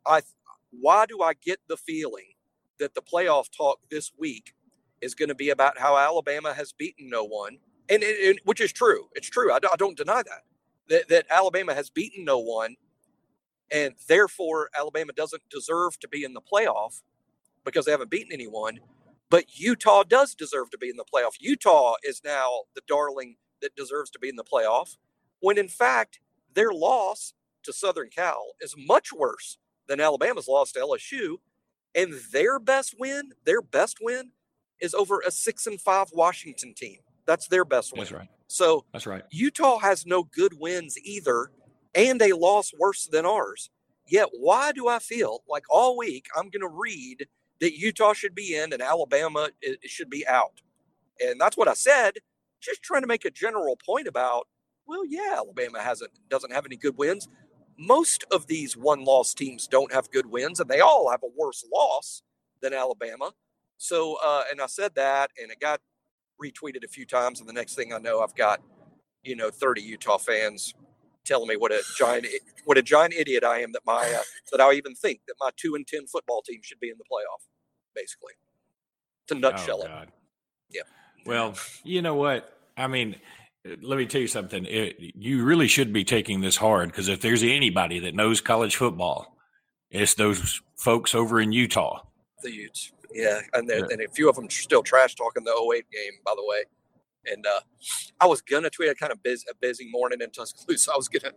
I 0.06 0.22
why 0.80 1.06
do 1.06 1.22
I 1.22 1.34
get 1.34 1.60
the 1.68 1.76
feeling 1.76 2.34
that 2.80 2.94
the 2.94 3.02
playoff 3.02 3.46
talk 3.56 3.80
this 3.90 4.12
week 4.18 4.54
is 5.00 5.14
going 5.14 5.30
to 5.30 5.34
be 5.34 5.50
about 5.50 5.78
how 5.78 5.96
Alabama 5.98 6.54
has 6.54 6.72
beaten 6.72 7.10
no 7.10 7.24
one, 7.24 7.58
and, 7.88 8.02
and 8.02 8.40
which 8.44 8.60
is 8.60 8.72
true. 8.72 9.08
It's 9.14 9.28
true. 9.30 9.52
I, 9.52 9.56
I 9.56 9.76
don't 9.78 9.96
deny 9.96 10.22
that. 10.22 10.42
that. 10.88 11.08
That 11.08 11.26
Alabama 11.30 11.74
has 11.74 11.90
beaten 11.90 12.24
no 12.24 12.38
one, 12.38 12.76
and 13.72 13.94
therefore 14.08 14.70
Alabama 14.78 15.12
doesn't 15.14 15.42
deserve 15.50 15.98
to 16.00 16.08
be 16.08 16.24
in 16.24 16.34
the 16.34 16.42
playoff 16.42 17.02
because 17.64 17.84
they 17.84 17.92
haven't 17.92 18.10
beaten 18.10 18.32
anyone. 18.32 18.80
But 19.30 19.58
Utah 19.58 20.04
does 20.04 20.34
deserve 20.34 20.70
to 20.70 20.78
be 20.78 20.90
in 20.90 20.96
the 20.96 21.04
playoff. 21.04 21.34
Utah 21.40 21.94
is 22.04 22.22
now 22.24 22.62
the 22.74 22.82
darling 22.86 23.36
that 23.62 23.76
deserves 23.76 24.10
to 24.10 24.18
be 24.18 24.28
in 24.28 24.36
the 24.36 24.44
playoff, 24.44 24.96
when 25.40 25.58
in 25.58 25.68
fact 25.68 26.20
their 26.54 26.72
loss 26.72 27.34
to 27.64 27.72
Southern 27.72 28.08
Cal 28.10 28.54
is 28.60 28.74
much 28.76 29.12
worse 29.12 29.58
than 29.88 30.00
Alabama's 30.00 30.48
loss 30.48 30.72
to 30.72 30.80
LSU. 30.80 31.36
And 31.94 32.14
their 32.32 32.58
best 32.58 32.94
win, 32.98 33.32
their 33.44 33.62
best 33.62 33.98
win 34.00 34.30
is 34.80 34.94
over 34.94 35.20
a 35.26 35.30
six 35.30 35.66
and 35.66 35.80
five 35.80 36.08
Washington 36.12 36.74
team. 36.74 36.98
That's 37.26 37.48
their 37.48 37.64
best 37.64 37.92
win. 37.92 38.00
That's 38.00 38.12
right. 38.12 38.28
So 38.48 38.84
that's 38.92 39.06
right. 39.06 39.22
Utah 39.30 39.78
has 39.78 40.04
no 40.04 40.24
good 40.24 40.58
wins 40.58 40.98
either, 41.02 41.50
and 41.94 42.20
a 42.20 42.32
loss 42.34 42.72
worse 42.78 43.06
than 43.06 43.24
ours. 43.24 43.70
Yet, 44.06 44.28
why 44.32 44.72
do 44.72 44.88
I 44.88 44.98
feel 44.98 45.42
like 45.48 45.64
all 45.70 45.96
week 45.96 46.26
I'm 46.36 46.50
going 46.50 46.60
to 46.60 46.68
read 46.68 47.26
that 47.60 47.78
Utah 47.78 48.12
should 48.12 48.34
be 48.34 48.56
in 48.56 48.72
and 48.72 48.82
Alabama 48.82 49.48
should 49.84 50.10
be 50.10 50.26
out? 50.26 50.60
And 51.24 51.40
that's 51.40 51.56
what 51.56 51.68
I 51.68 51.74
said. 51.74 52.18
Just 52.60 52.82
trying 52.82 53.02
to 53.02 53.08
make 53.08 53.24
a 53.24 53.30
general 53.30 53.76
point 53.84 54.06
about, 54.06 54.46
well, 54.86 55.04
yeah, 55.06 55.34
Alabama 55.36 55.80
hasn't 55.80 56.10
doesn't 56.28 56.52
have 56.52 56.66
any 56.66 56.76
good 56.76 56.96
wins. 56.98 57.28
Most 57.76 58.24
of 58.30 58.46
these 58.46 58.76
one-loss 58.76 59.34
teams 59.34 59.66
don't 59.66 59.92
have 59.92 60.10
good 60.10 60.26
wins, 60.26 60.60
and 60.60 60.68
they 60.68 60.80
all 60.80 61.10
have 61.10 61.22
a 61.22 61.28
worse 61.36 61.64
loss 61.72 62.22
than 62.60 62.72
Alabama. 62.72 63.32
So, 63.76 64.16
uh, 64.24 64.44
and 64.50 64.60
I 64.60 64.66
said 64.66 64.94
that, 64.94 65.30
and 65.40 65.50
it 65.50 65.60
got 65.60 65.80
retweeted 66.42 66.84
a 66.84 66.88
few 66.88 67.06
times. 67.06 67.40
And 67.40 67.48
the 67.48 67.52
next 67.52 67.74
thing 67.74 67.92
I 67.92 67.98
know, 67.98 68.20
I've 68.20 68.34
got, 68.34 68.60
you 69.22 69.36
know, 69.36 69.50
30 69.50 69.82
Utah 69.82 70.18
fans 70.18 70.74
telling 71.24 71.48
me 71.48 71.56
what 71.56 71.72
a 71.72 71.82
giant, 71.96 72.26
what 72.64 72.78
a 72.78 72.82
giant 72.82 73.14
idiot 73.14 73.44
I 73.44 73.60
am 73.60 73.72
that 73.72 73.82
my, 73.86 74.12
uh, 74.16 74.22
that 74.52 74.60
I 74.60 74.72
even 74.74 74.94
think 74.94 75.20
that 75.26 75.34
my 75.40 75.50
two 75.56 75.74
and 75.74 75.86
10 75.86 76.06
football 76.06 76.42
team 76.42 76.60
should 76.62 76.80
be 76.80 76.90
in 76.90 76.96
the 76.98 77.04
playoff, 77.04 77.46
basically. 77.94 78.34
To 79.28 79.34
nutshell 79.34 79.82
oh, 79.82 80.02
it. 80.02 80.08
Yeah. 80.70 80.82
Well, 81.24 81.54
you 81.82 82.02
know 82.02 82.14
what? 82.14 82.58
I 82.76 82.88
mean, 82.88 83.16
let 83.82 83.98
me 83.98 84.06
tell 84.06 84.20
you 84.20 84.28
something. 84.28 84.66
It, 84.66 84.96
you 84.98 85.44
really 85.44 85.68
should 85.68 85.92
be 85.92 86.04
taking 86.04 86.40
this 86.40 86.56
hard 86.56 86.90
because 86.90 87.08
if 87.08 87.20
there's 87.20 87.42
anybody 87.42 87.98
that 88.00 88.14
knows 88.14 88.40
college 88.40 88.76
football, 88.76 89.36
it's 89.90 90.14
those 90.14 90.60
folks 90.76 91.14
over 91.14 91.40
in 91.40 91.52
Utah. 91.52 92.02
The 92.42 92.52
Utes. 92.52 92.92
Yeah, 93.12 93.40
and, 93.52 93.68
yeah. 93.68 93.82
and 93.90 94.00
a 94.02 94.08
few 94.08 94.28
of 94.28 94.36
them 94.36 94.50
still 94.50 94.82
trash 94.82 95.14
talking 95.14 95.44
the 95.44 95.52
08 95.52 95.84
game, 95.90 96.12
by 96.24 96.32
the 96.36 96.44
way. 96.44 96.64
And 97.26 97.46
uh, 97.46 97.60
I 98.20 98.26
was 98.26 98.42
gonna 98.42 98.68
tweet 98.68 98.90
a 98.90 98.94
kind 98.94 99.12
of 99.12 99.22
busy, 99.22 99.46
a 99.50 99.54
busy 99.54 99.88
morning 99.90 100.20
in 100.20 100.30
Tuscaloosa. 100.30 100.90
I 100.94 100.96
was 100.96 101.08
gonna 101.08 101.32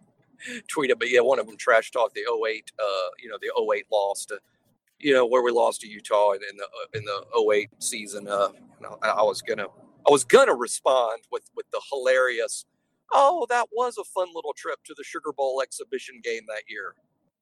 tweet 0.68 0.90
it, 0.90 1.00
but 1.00 1.10
yeah, 1.10 1.22
one 1.22 1.40
of 1.40 1.48
them 1.48 1.56
trash 1.56 1.92
talked 1.92 2.16
the 2.16 2.22
08, 2.22 2.72
uh, 2.78 2.84
you 3.24 3.30
know, 3.30 3.38
the 3.42 3.52
08 3.74 3.86
loss 3.92 4.26
to, 4.26 4.40
you 5.00 5.14
know, 5.14 5.26
where 5.26 5.44
we 5.44 5.52
lost 5.52 5.82
to 5.82 5.88
Utah 5.88 6.32
in, 6.32 6.42
in 6.50 6.58
the 6.58 6.66
uh, 6.66 6.98
in 6.98 7.06
the 7.06 7.54
08 7.54 7.70
season. 7.80 8.28
Uh, 8.28 8.50
I, 9.02 9.10
I 9.10 9.22
was 9.22 9.42
gonna 9.42 9.68
I 10.08 10.12
was 10.12 10.24
gonna 10.24 10.56
respond 10.56 11.24
with 11.32 11.50
with 11.56 11.66
the 11.72 11.82
hilarious, 11.92 12.66
oh, 13.12 13.46
that 13.50 13.68
was 13.72 13.98
a 13.98 14.04
fun 14.06 14.30
little 14.34 14.54
trip 14.56 14.80
to 14.86 14.94
the 14.98 15.04
Sugar 15.04 15.32
Bowl 15.34 15.62
exhibition 15.62 16.22
game 16.24 16.44
that 16.48 16.64
year, 16.70 16.96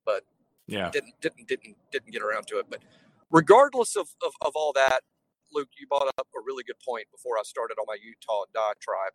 but 0.06 0.24
yeah, 0.68 0.90
didn't 0.92 1.14
didn't 1.22 1.48
didn't 1.48 1.76
didn't 1.92 2.12
get 2.12 2.22
around 2.24 2.48
to 2.48 2.60
it. 2.60 2.66
But 2.70 2.82
regardless 3.32 3.96
of, 3.96 4.10
of, 4.26 4.34
of 4.42 4.54
all 4.56 4.74
that, 4.74 5.02
Luke, 5.54 5.70
you 5.80 5.88
brought 5.88 6.08
up 6.18 6.28
a 6.36 6.42
really 6.46 6.64
good 6.64 6.80
point 6.88 7.06
before 7.12 7.38
I 7.38 7.44
started 7.44 7.76
on 7.80 7.86
my 7.88 7.98
Utah 8.04 8.46
diatribe. 8.54 9.14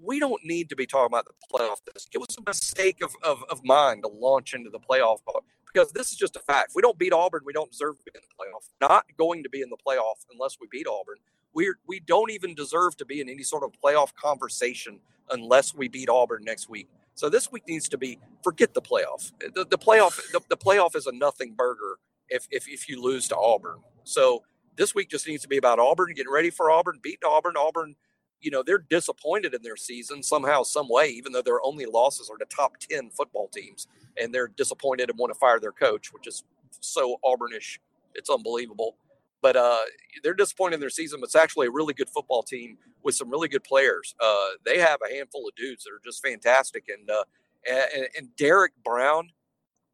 We 0.00 0.20
don't 0.20 0.42
need 0.44 0.68
to 0.70 0.76
be 0.76 0.86
talking 0.86 1.06
about 1.06 1.26
the 1.26 1.34
playoff. 1.52 1.78
This 1.92 2.06
it 2.14 2.18
was 2.18 2.36
a 2.38 2.42
mistake 2.48 3.02
of, 3.02 3.16
of, 3.22 3.44
of 3.50 3.64
mine 3.64 4.02
to 4.02 4.08
launch 4.08 4.54
into 4.54 4.70
the 4.70 4.78
playoff 4.78 5.24
talk 5.24 5.44
because 5.72 5.92
this 5.92 6.12
is 6.12 6.16
just 6.16 6.36
a 6.36 6.40
fact. 6.40 6.70
If 6.70 6.76
we 6.76 6.82
don't 6.82 6.98
beat 6.98 7.12
Auburn, 7.12 7.42
we 7.44 7.52
don't 7.52 7.70
deserve 7.70 7.98
to 7.98 8.04
be 8.04 8.12
in 8.14 8.22
the 8.22 8.34
playoff. 8.44 8.88
Not 8.88 9.06
going 9.16 9.42
to 9.42 9.48
be 9.48 9.60
in 9.60 9.70
the 9.70 9.76
playoff 9.76 10.24
unless 10.32 10.58
we 10.60 10.68
beat 10.70 10.86
Auburn. 10.86 11.16
We 11.58 11.74
we 11.88 11.98
don't 11.98 12.30
even 12.30 12.54
deserve 12.54 12.96
to 12.98 13.04
be 13.04 13.20
in 13.20 13.28
any 13.28 13.42
sort 13.42 13.64
of 13.64 13.72
playoff 13.84 14.14
conversation 14.14 15.00
unless 15.30 15.74
we 15.74 15.88
beat 15.88 16.08
Auburn 16.08 16.44
next 16.44 16.68
week. 16.68 16.88
So 17.14 17.28
this 17.28 17.50
week 17.50 17.64
needs 17.66 17.88
to 17.88 17.98
be 17.98 18.20
forget 18.44 18.74
the 18.74 18.82
playoff. 18.82 19.32
The, 19.40 19.66
the 19.68 19.76
playoff 19.76 20.14
the, 20.30 20.40
the 20.48 20.56
playoff 20.56 20.94
is 20.94 21.06
a 21.08 21.12
nothing 21.12 21.54
burger 21.54 21.98
if, 22.28 22.46
if, 22.52 22.68
if 22.68 22.88
you 22.88 23.02
lose 23.02 23.26
to 23.28 23.36
Auburn. 23.36 23.78
So 24.04 24.44
this 24.76 24.94
week 24.94 25.10
just 25.10 25.26
needs 25.26 25.42
to 25.42 25.48
be 25.48 25.56
about 25.56 25.80
Auburn, 25.80 26.12
getting 26.14 26.32
ready 26.32 26.50
for 26.50 26.70
Auburn, 26.70 27.00
beating 27.02 27.26
Auburn. 27.26 27.54
Auburn, 27.56 27.96
you 28.40 28.52
know, 28.52 28.62
they're 28.64 28.78
disappointed 28.78 29.52
in 29.54 29.62
their 29.62 29.76
season 29.76 30.22
somehow, 30.22 30.62
some 30.62 30.88
way, 30.88 31.08
even 31.08 31.32
though 31.32 31.42
their 31.42 31.60
only 31.64 31.86
losses 31.86 32.30
are 32.30 32.36
to 32.36 32.44
top 32.44 32.76
10 32.78 33.10
football 33.10 33.48
teams. 33.48 33.88
And 34.20 34.32
they're 34.32 34.48
disappointed 34.48 35.10
and 35.10 35.18
want 35.18 35.32
to 35.32 35.38
fire 35.38 35.58
their 35.58 35.72
coach, 35.72 36.12
which 36.12 36.28
is 36.28 36.44
so 36.80 37.16
Auburnish. 37.24 37.80
It's 38.14 38.30
unbelievable. 38.30 38.96
But 39.40 39.56
uh, 39.56 39.80
they're 40.22 40.34
disappointed 40.34 40.74
in 40.74 40.80
their 40.80 40.90
season, 40.90 41.20
but 41.20 41.26
it's 41.26 41.36
actually 41.36 41.68
a 41.68 41.70
really 41.70 41.94
good 41.94 42.10
football 42.10 42.42
team 42.42 42.76
with 43.02 43.14
some 43.14 43.30
really 43.30 43.48
good 43.48 43.64
players. 43.64 44.14
Uh, 44.20 44.48
they 44.64 44.78
have 44.78 44.98
a 45.08 45.14
handful 45.14 45.46
of 45.46 45.54
dudes 45.54 45.84
that 45.84 45.90
are 45.90 46.00
just 46.04 46.22
fantastic. 46.24 46.84
And, 46.88 47.08
uh, 47.08 47.24
and, 47.70 48.08
and 48.16 48.36
Derrick 48.36 48.72
Brown, 48.84 49.30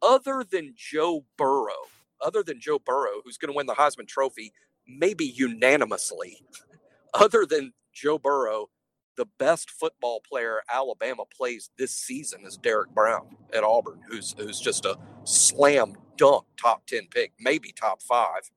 other 0.01 0.45
than 0.51 0.75
Joe 0.77 1.25
Burrow, 1.37 1.89
other 2.21 2.43
than 2.43 2.61
Joe 2.61 2.79
Burrow, 2.79 3.21
who's 3.25 3.37
going 3.37 3.53
to 3.53 3.57
win 3.57 3.67
the 3.67 3.75
Heisman 3.75 4.09
Trophy, 4.09 4.53
maybe 4.87 5.27
unanimously, 5.27 6.43
other 7.15 7.45
than 7.47 7.73
Joe 7.93 8.19
Burrow, 8.19 8.69
the 9.17 9.27
best 9.39 9.71
football 9.71 10.21
player 10.21 10.61
Alabama 10.73 11.25
plays 11.37 11.71
this 11.79 11.93
season 11.93 12.45
is 12.45 12.57
Derrick 12.57 12.91
Brown 12.91 13.37
at 13.53 13.63
Auburn, 13.63 14.01
who's 14.09 14.35
who's 14.37 14.61
just 14.61 14.85
a 14.85 14.99
slam 15.25 15.95
dunk 16.17 16.47
top 16.61 16.87
ten 16.87 17.07
pick, 17.11 17.33
maybe 17.39 17.73
top 17.73 18.03
five. 18.03 18.51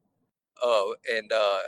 Uh, 0.66 1.16
and 1.16 1.32
uh, 1.32 1.60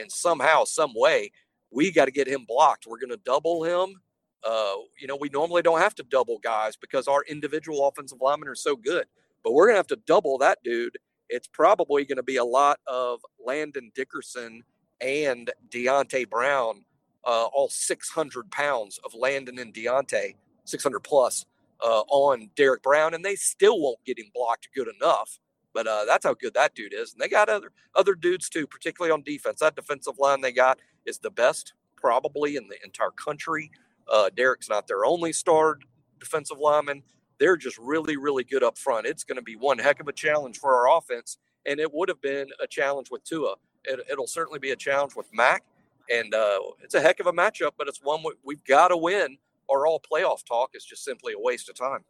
and 0.00 0.10
somehow, 0.10 0.64
some 0.64 0.92
way, 0.94 1.30
we 1.70 1.92
got 1.92 2.06
to 2.06 2.10
get 2.10 2.26
him 2.26 2.44
blocked. 2.46 2.86
We're 2.86 2.98
going 2.98 3.10
to 3.10 3.20
double 3.24 3.64
him. 3.64 4.00
Uh, 4.44 4.74
you 4.98 5.06
know, 5.06 5.16
we 5.20 5.28
normally 5.30 5.62
don't 5.62 5.80
have 5.80 5.94
to 5.96 6.04
double 6.04 6.38
guys 6.38 6.76
because 6.76 7.08
our 7.08 7.24
individual 7.28 7.86
offensive 7.88 8.18
linemen 8.20 8.48
are 8.48 8.54
so 8.54 8.76
good, 8.76 9.06
but 9.42 9.52
we're 9.52 9.66
going 9.66 9.74
to 9.74 9.78
have 9.78 9.86
to 9.88 9.98
double 10.06 10.38
that 10.38 10.58
dude 10.62 10.96
it's 11.28 11.48
probably 11.48 12.04
going 12.04 12.16
to 12.16 12.22
be 12.22 12.36
a 12.36 12.44
lot 12.44 12.80
of 12.86 13.20
Landon 13.44 13.90
Dickerson 13.94 14.62
and 15.00 15.50
Deonte 15.68 16.28
Brown, 16.28 16.84
uh, 17.24 17.46
all 17.46 17.68
600 17.68 18.50
pounds 18.50 18.98
of 19.04 19.14
Landon 19.14 19.58
and 19.58 19.72
Deonte, 19.72 20.34
600 20.64 21.00
plus 21.00 21.46
uh, 21.84 22.02
on 22.08 22.50
Derrick 22.56 22.82
Brown, 22.82 23.14
and 23.14 23.24
they 23.24 23.36
still 23.36 23.80
won't 23.80 24.04
get 24.04 24.18
him 24.18 24.30
blocked 24.34 24.68
good 24.74 24.88
enough. 25.00 25.38
But 25.78 25.86
uh, 25.86 26.04
that's 26.06 26.26
how 26.26 26.34
good 26.34 26.54
that 26.54 26.74
dude 26.74 26.92
is, 26.92 27.12
and 27.12 27.20
they 27.20 27.28
got 27.28 27.48
other 27.48 27.70
other 27.94 28.16
dudes 28.16 28.48
too, 28.48 28.66
particularly 28.66 29.12
on 29.12 29.22
defense. 29.22 29.60
That 29.60 29.76
defensive 29.76 30.18
line 30.18 30.40
they 30.40 30.52
got 30.52 30.80
is 31.06 31.18
the 31.18 31.30
best 31.30 31.74
probably 31.96 32.56
in 32.56 32.68
the 32.68 32.76
entire 32.84 33.10
country. 33.12 33.70
Uh, 34.12 34.30
Derrick's 34.36 34.68
not 34.68 34.88
their 34.88 35.04
only 35.04 35.32
star 35.32 35.78
defensive 36.18 36.58
lineman 36.58 37.02
they're 37.38 37.56
just 37.56 37.78
really, 37.78 38.16
really 38.16 38.44
good 38.44 38.62
up 38.62 38.78
front. 38.78 39.06
It's 39.06 39.24
going 39.24 39.36
to 39.36 39.42
be 39.42 39.56
one 39.56 39.78
heck 39.78 40.00
of 40.00 40.08
a 40.08 40.12
challenge 40.12 40.58
for 40.58 40.74
our 40.74 40.98
offense, 40.98 41.38
and 41.66 41.80
it 41.80 41.92
would 41.92 42.08
have 42.08 42.20
been 42.20 42.48
a 42.62 42.66
challenge 42.66 43.10
with 43.10 43.24
Tua. 43.24 43.56
It, 43.84 44.18
will 44.18 44.26
certainly 44.26 44.58
be 44.58 44.70
a 44.70 44.76
challenge 44.76 45.14
with 45.16 45.28
Mac, 45.32 45.62
and 46.10 46.34
uh, 46.34 46.60
it's 46.82 46.94
a 46.94 47.00
heck 47.00 47.20
of 47.20 47.26
a 47.26 47.32
matchup, 47.32 47.72
but 47.78 47.88
it's 47.88 48.00
one 48.02 48.22
we, 48.44 48.56
have 48.56 48.64
got 48.64 48.88
to 48.88 48.96
win, 48.96 49.38
or 49.68 49.86
all 49.86 50.00
playoff 50.00 50.44
talk 50.44 50.70
is 50.74 50.84
just 50.84 51.04
simply 51.04 51.32
a 51.32 51.38
waste 51.38 51.68
of 51.68 51.76
time. 51.76 52.04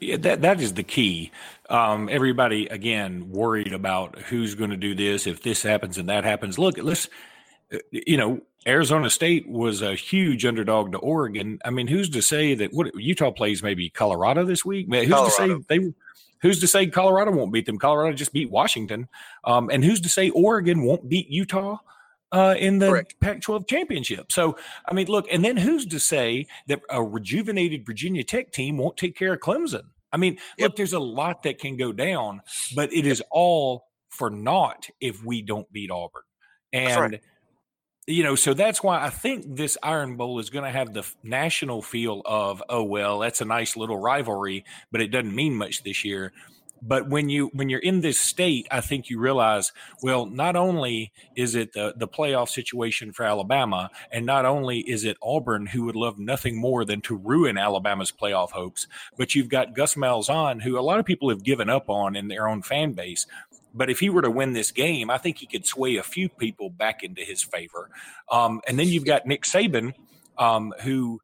Yeah, 0.00 0.16
that 0.18 0.42
that 0.42 0.60
is 0.60 0.74
the 0.74 0.82
key. 0.82 1.30
Um, 1.70 2.08
everybody 2.10 2.66
again 2.66 3.30
worried 3.30 3.72
about 3.72 4.18
who's 4.18 4.54
going 4.54 4.70
to 4.70 4.76
do 4.76 4.94
this 4.94 5.26
if 5.26 5.42
this 5.42 5.62
happens 5.62 5.98
and 5.98 6.08
that 6.08 6.24
happens. 6.24 6.58
Look, 6.58 6.78
let's 6.78 7.08
you 7.90 8.16
know 8.16 8.40
Arizona 8.66 9.08
State 9.10 9.48
was 9.48 9.82
a 9.82 9.94
huge 9.94 10.44
underdog 10.44 10.92
to 10.92 10.98
Oregon. 10.98 11.58
I 11.64 11.70
mean, 11.70 11.86
who's 11.86 12.10
to 12.10 12.22
say 12.22 12.54
that 12.54 12.72
what 12.72 12.94
Utah 12.94 13.30
plays 13.30 13.62
maybe 13.62 13.88
Colorado 13.88 14.44
this 14.44 14.64
week? 14.64 14.88
who's 14.90 15.08
Colorado. 15.08 15.58
to 15.58 15.62
say 15.62 15.78
they? 15.78 15.94
Who's 16.42 16.60
to 16.60 16.66
say 16.66 16.86
Colorado 16.86 17.32
won't 17.32 17.52
beat 17.52 17.64
them? 17.64 17.78
Colorado 17.78 18.14
just 18.14 18.32
beat 18.32 18.50
Washington, 18.50 19.08
um, 19.44 19.70
and 19.72 19.84
who's 19.84 20.00
to 20.02 20.08
say 20.08 20.30
Oregon 20.30 20.82
won't 20.82 21.08
beat 21.08 21.28
Utah 21.30 21.78
uh, 22.32 22.54
in 22.58 22.78
the 22.78 22.88
Correct. 22.88 23.14
Pac-12 23.20 23.68
championship? 23.68 24.32
So, 24.32 24.56
I 24.88 24.94
mean, 24.94 25.06
look, 25.06 25.26
and 25.30 25.44
then 25.44 25.56
who's 25.56 25.86
to 25.86 25.98
say 25.98 26.46
that 26.66 26.80
a 26.90 27.02
rejuvenated 27.02 27.86
Virginia 27.86 28.24
Tech 28.24 28.52
team 28.52 28.78
won't 28.78 28.96
take 28.96 29.16
care 29.16 29.34
of 29.34 29.40
Clemson? 29.40 29.84
I 30.12 30.16
mean, 30.18 30.38
yep. 30.56 30.70
look, 30.70 30.76
there's 30.76 30.92
a 30.92 31.00
lot 31.00 31.42
that 31.42 31.58
can 31.58 31.76
go 31.76 31.92
down, 31.92 32.42
but 32.74 32.92
it 32.92 33.06
is 33.06 33.22
all 33.30 33.86
for 34.08 34.30
naught 34.30 34.88
if 35.00 35.24
we 35.24 35.42
don't 35.42 35.70
beat 35.72 35.90
Auburn. 35.90 36.22
And 36.72 37.20
you 38.06 38.22
know, 38.22 38.36
so 38.36 38.54
that's 38.54 38.82
why 38.82 39.04
I 39.04 39.10
think 39.10 39.56
this 39.56 39.76
Iron 39.82 40.16
Bowl 40.16 40.38
is 40.38 40.48
going 40.48 40.64
to 40.64 40.70
have 40.70 40.94
the 40.94 41.04
national 41.24 41.82
feel 41.82 42.22
of, 42.24 42.62
oh 42.68 42.84
well, 42.84 43.18
that's 43.18 43.40
a 43.40 43.44
nice 43.44 43.76
little 43.76 43.96
rivalry, 43.96 44.64
but 44.92 45.00
it 45.00 45.08
doesn't 45.08 45.34
mean 45.34 45.54
much 45.54 45.82
this 45.82 46.04
year. 46.04 46.32
But 46.82 47.08
when 47.08 47.28
you 47.28 47.50
when 47.54 47.68
you're 47.68 47.80
in 47.80 48.00
this 48.00 48.20
state, 48.20 48.66
I 48.70 48.80
think 48.80 49.08
you 49.08 49.18
realize, 49.18 49.72
well, 50.02 50.26
not 50.26 50.56
only 50.56 51.12
is 51.34 51.54
it 51.54 51.72
the 51.72 51.94
the 51.96 52.08
playoff 52.08 52.48
situation 52.48 53.12
for 53.12 53.24
Alabama, 53.24 53.90
and 54.12 54.26
not 54.26 54.44
only 54.44 54.80
is 54.80 55.04
it 55.04 55.16
Auburn 55.22 55.66
who 55.66 55.84
would 55.84 55.96
love 55.96 56.18
nothing 56.18 56.56
more 56.56 56.84
than 56.84 57.00
to 57.02 57.16
ruin 57.16 57.58
Alabama's 57.58 58.12
playoff 58.12 58.50
hopes, 58.50 58.86
but 59.16 59.34
you've 59.34 59.48
got 59.48 59.74
Gus 59.74 59.94
Malzahn, 59.94 60.62
who 60.62 60.78
a 60.78 60.80
lot 60.80 60.98
of 60.98 61.06
people 61.06 61.30
have 61.30 61.42
given 61.42 61.70
up 61.70 61.88
on 61.88 62.14
in 62.14 62.28
their 62.28 62.48
own 62.48 62.62
fan 62.62 62.92
base, 62.92 63.26
but 63.76 63.90
if 63.90 64.00
he 64.00 64.08
were 64.08 64.22
to 64.22 64.30
win 64.30 64.54
this 64.54 64.72
game, 64.72 65.10
I 65.10 65.18
think 65.18 65.38
he 65.38 65.46
could 65.46 65.66
sway 65.66 65.96
a 65.96 66.02
few 66.02 66.28
people 66.28 66.70
back 66.70 67.02
into 67.02 67.22
his 67.22 67.42
favor. 67.42 67.90
Um, 68.30 68.60
and 68.66 68.78
then 68.78 68.88
you've 68.88 69.04
got 69.04 69.26
Nick 69.26 69.42
Saban, 69.42 69.92
um, 70.38 70.72
who 70.82 71.20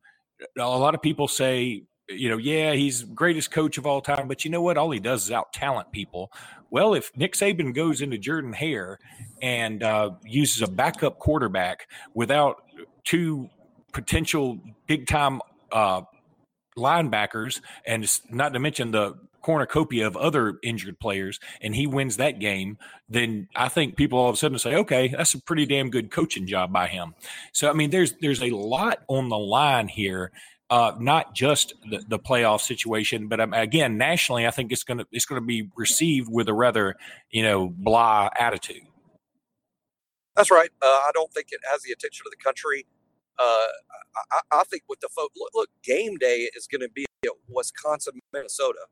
a 0.59 0.62
lot 0.62 0.95
of 0.95 1.01
people 1.01 1.29
say, 1.29 1.85
you 2.09 2.29
know, 2.29 2.37
yeah, 2.37 2.73
he's 2.73 3.03
greatest 3.03 3.51
coach 3.51 3.79
of 3.79 3.87
all 3.87 4.01
time, 4.01 4.29
but 4.29 4.45
you 4.45 4.51
know 4.51 4.62
what? 4.62 4.77
All 4.77 4.91
he 4.91 5.01
does 5.01 5.25
is 5.25 5.31
out 5.31 5.53
talent 5.53 5.93
people. 5.93 6.33
Well, 6.71 6.95
if 6.95 7.15
Nick 7.17 7.35
Saban 7.35 7.75
goes 7.75 8.01
into 8.01 8.19
Jordan 8.19 8.53
Hare 8.53 8.99
and 9.41 9.83
uh, 9.83 10.12
uses 10.25 10.62
a 10.62 10.67
backup 10.67 11.19
quarterback 11.19 11.88
without 12.15 12.62
two 13.05 13.49
potential 13.93 14.59
big 14.87 15.07
time 15.07 15.41
uh, 15.71 16.03
linebackers, 16.77 17.61
and 17.87 18.11
not 18.31 18.53
to 18.55 18.59
mention 18.59 18.91
the 18.91 19.15
cornucopia 19.43 20.07
of 20.07 20.17
other 20.17 20.59
injured 20.62 20.99
players, 20.99 21.38
and 21.61 21.75
he 21.75 21.87
wins 21.87 22.17
that 22.17 22.38
game, 22.38 22.79
then 23.09 23.49
I 23.55 23.69
think 23.69 23.97
people 23.97 24.19
all 24.19 24.31
of 24.31 24.35
a 24.35 24.38
sudden 24.38 24.59
say, 24.59 24.77
okay, 24.77 25.09
that's 25.09 25.35
a 25.35 25.43
pretty 25.43 25.67
damn 25.67 25.91
good 25.91 26.11
coaching 26.11 26.47
job 26.47 26.73
by 26.73 26.87
him. 26.87 27.15
So 27.53 27.69
I 27.69 27.75
mean, 27.75 27.91
there's 27.91 28.15
there's 28.21 28.43
a 28.43 28.51
lot 28.51 29.01
on 29.09 29.29
the 29.29 29.38
line 29.38 29.88
here. 29.88 30.33
Uh, 30.73 30.97
not 30.99 31.35
just 31.35 31.75
the, 31.91 32.03
the 32.09 32.19
playoff 32.19 32.63
situation, 32.63 33.29
but 33.29 33.41
um, 33.41 33.53
again, 33.53 33.99
nationally, 33.99 34.47
I 34.47 34.51
think 34.51 34.73
it's 34.73 34.85
going 34.85 34.97
to 34.97 35.07
it's 35.13 35.27
going 35.27 35.39
to 35.39 35.45
be 35.45 35.69
received 35.77 36.31
with 36.33 36.49
a 36.49 36.55
rather 36.55 36.97
you 37.31 37.43
know 37.43 37.69
blah 37.69 38.31
attitude. 38.39 38.81
That's 40.35 40.51
right. 40.51 40.71
Uh, 40.81 40.87
I 40.87 41.11
don't 41.13 41.31
think 41.31 41.49
it 41.51 41.61
has 41.71 41.83
the 41.83 41.93
attention 41.93 42.25
of 42.27 42.31
the 42.31 42.43
country. 42.43 42.87
Uh, 43.39 43.67
I, 44.33 44.61
I, 44.61 44.65
think 44.65 44.85
with 44.89 45.01
the 45.01 45.11
folks, 45.15 45.35
look, 45.37 45.51
look, 45.55 45.69
game 45.85 46.17
day 46.17 46.49
is 46.57 46.67
going 46.67 46.81
to 46.81 46.89
be 46.89 47.05
at 47.27 47.33
Wisconsin, 47.51 48.19
Minnesota. 48.33 48.87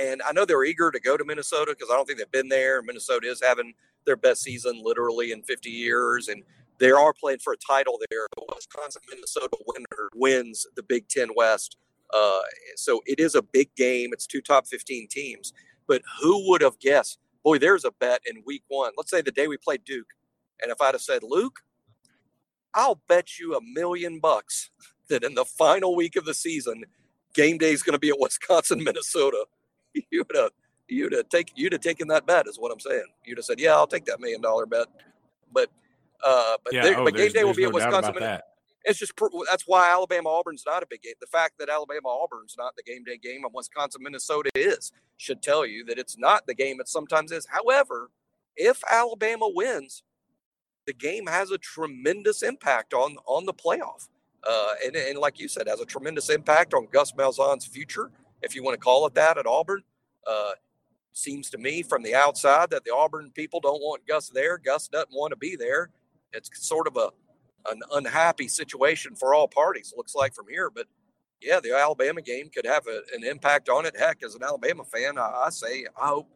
And 0.00 0.22
I 0.22 0.30
know 0.30 0.44
they're 0.44 0.64
eager 0.64 0.92
to 0.92 1.00
go 1.00 1.16
to 1.16 1.24
Minnesota 1.24 1.74
because 1.76 1.90
I 1.90 1.96
don't 1.96 2.06
think 2.06 2.20
they've 2.20 2.30
been 2.30 2.48
there. 2.48 2.80
Minnesota 2.80 3.28
is 3.28 3.42
having 3.42 3.72
their 4.06 4.16
best 4.16 4.42
season 4.42 4.80
literally 4.84 5.32
in 5.32 5.42
50 5.42 5.68
years. 5.68 6.28
And 6.28 6.44
they 6.78 6.90
are 6.90 7.12
playing 7.12 7.38
for 7.38 7.52
a 7.52 7.56
title 7.56 7.98
there. 8.10 8.26
Wisconsin, 8.54 9.02
Minnesota 9.08 9.56
winner 9.66 10.10
wins 10.14 10.66
the 10.76 10.82
Big 10.82 11.08
Ten 11.08 11.28
West. 11.36 11.76
Uh, 12.12 12.40
so 12.76 13.00
it 13.06 13.18
is 13.20 13.34
a 13.34 13.42
big 13.42 13.74
game. 13.76 14.10
It's 14.12 14.26
two 14.26 14.40
top 14.40 14.66
15 14.66 15.08
teams. 15.10 15.52
But 15.86 16.02
who 16.20 16.48
would 16.50 16.62
have 16.62 16.78
guessed? 16.78 17.18
Boy, 17.44 17.58
there's 17.58 17.84
a 17.84 17.90
bet 17.90 18.20
in 18.26 18.42
week 18.46 18.62
one. 18.68 18.92
Let's 18.96 19.10
say 19.10 19.20
the 19.20 19.30
day 19.30 19.48
we 19.48 19.56
played 19.56 19.84
Duke. 19.84 20.06
And 20.62 20.70
if 20.70 20.80
I'd 20.80 20.94
have 20.94 21.02
said, 21.02 21.22
Luke, 21.22 21.60
I'll 22.74 23.00
bet 23.08 23.38
you 23.38 23.54
a 23.54 23.60
million 23.60 24.18
bucks 24.20 24.70
that 25.08 25.22
in 25.24 25.34
the 25.34 25.44
final 25.44 25.94
week 25.94 26.16
of 26.16 26.24
the 26.24 26.34
season, 26.34 26.84
game 27.34 27.58
day 27.58 27.72
is 27.72 27.82
going 27.82 27.92
to 27.94 27.98
be 27.98 28.10
at 28.10 28.18
Wisconsin, 28.18 28.82
Minnesota. 28.84 29.46
You'd 30.10 30.26
have 30.34 30.50
you'd 30.88 31.12
have 31.12 31.26
you'd 31.54 31.72
have 31.72 31.80
taken 31.80 32.08
that 32.08 32.26
bet, 32.26 32.46
is 32.48 32.58
what 32.58 32.72
I'm 32.72 32.80
saying. 32.80 33.06
You'd 33.24 33.38
have 33.38 33.44
said, 33.44 33.60
"Yeah, 33.60 33.74
I'll 33.74 33.86
take 33.86 34.04
that 34.06 34.20
million 34.20 34.40
dollar 34.40 34.66
bet." 34.66 34.88
But 35.52 35.70
uh, 36.24 36.56
but, 36.64 36.72
yeah, 36.72 36.94
oh, 36.96 37.04
but 37.04 37.14
game 37.14 37.32
day 37.32 37.44
will 37.44 37.54
be 37.54 37.62
no 37.62 37.68
at 37.68 37.74
Wisconsin. 37.74 38.14
Minnesota. 38.14 38.42
It's 38.86 38.98
just 38.98 39.12
that's 39.50 39.64
why 39.66 39.90
Alabama 39.90 40.28
Auburn's 40.28 40.64
not 40.66 40.82
a 40.82 40.86
big 40.86 41.02
game. 41.02 41.14
The 41.20 41.26
fact 41.26 41.54
that 41.58 41.70
Alabama 41.70 42.08
Auburn's 42.08 42.54
not 42.58 42.76
the 42.76 42.82
game 42.82 43.02
day 43.04 43.16
game 43.16 43.44
and 43.44 43.54
Wisconsin 43.54 44.02
Minnesota 44.02 44.50
is 44.54 44.92
should 45.16 45.42
tell 45.42 45.64
you 45.64 45.84
that 45.86 45.98
it's 45.98 46.18
not 46.18 46.46
the 46.46 46.54
game 46.54 46.80
it 46.80 46.88
sometimes 46.88 47.32
is. 47.32 47.46
However, 47.46 48.10
if 48.56 48.82
Alabama 48.90 49.48
wins, 49.48 50.02
the 50.86 50.92
game 50.92 51.26
has 51.26 51.50
a 51.50 51.56
tremendous 51.56 52.42
impact 52.42 52.92
on 52.92 53.16
on 53.26 53.46
the 53.46 53.54
playoff. 53.54 54.08
Uh, 54.46 54.74
and, 54.84 54.94
and 54.94 55.18
like 55.18 55.40
you 55.40 55.48
said, 55.48 55.66
has 55.66 55.80
a 55.80 55.86
tremendous 55.86 56.28
impact 56.28 56.74
on 56.74 56.86
Gus 56.92 57.12
Malzahn's 57.12 57.64
future, 57.64 58.10
if 58.42 58.54
you 58.54 58.62
want 58.62 58.74
to 58.74 58.78
call 58.78 59.06
it 59.06 59.14
that, 59.14 59.38
at 59.38 59.46
Auburn. 59.46 59.82
Uh, 60.26 60.52
seems 61.14 61.48
to 61.50 61.58
me 61.58 61.82
from 61.82 62.02
the 62.02 62.14
outside 62.14 62.68
that 62.70 62.84
the 62.84 62.92
Auburn 62.92 63.30
people 63.34 63.60
don't 63.60 63.80
want 63.80 64.06
Gus 64.06 64.28
there. 64.28 64.58
Gus 64.58 64.88
doesn't 64.88 65.12
want 65.12 65.30
to 65.30 65.36
be 65.36 65.56
there. 65.56 65.90
It's 66.34 66.50
sort 66.66 66.86
of 66.86 66.96
a 66.96 67.10
an 67.70 67.80
unhappy 67.92 68.48
situation 68.48 69.14
for 69.14 69.34
all 69.34 69.48
parties. 69.48 69.94
Looks 69.96 70.14
like 70.14 70.34
from 70.34 70.46
here, 70.48 70.70
but 70.70 70.86
yeah, 71.40 71.60
the 71.60 71.74
Alabama 71.76 72.22
game 72.22 72.50
could 72.50 72.66
have 72.66 72.86
a, 72.86 73.02
an 73.14 73.24
impact 73.24 73.68
on 73.68 73.86
it. 73.86 73.96
Heck, 73.98 74.22
as 74.22 74.34
an 74.34 74.42
Alabama 74.42 74.84
fan, 74.84 75.18
I, 75.18 75.44
I 75.46 75.50
say 75.50 75.86
I 76.00 76.08
hope 76.08 76.28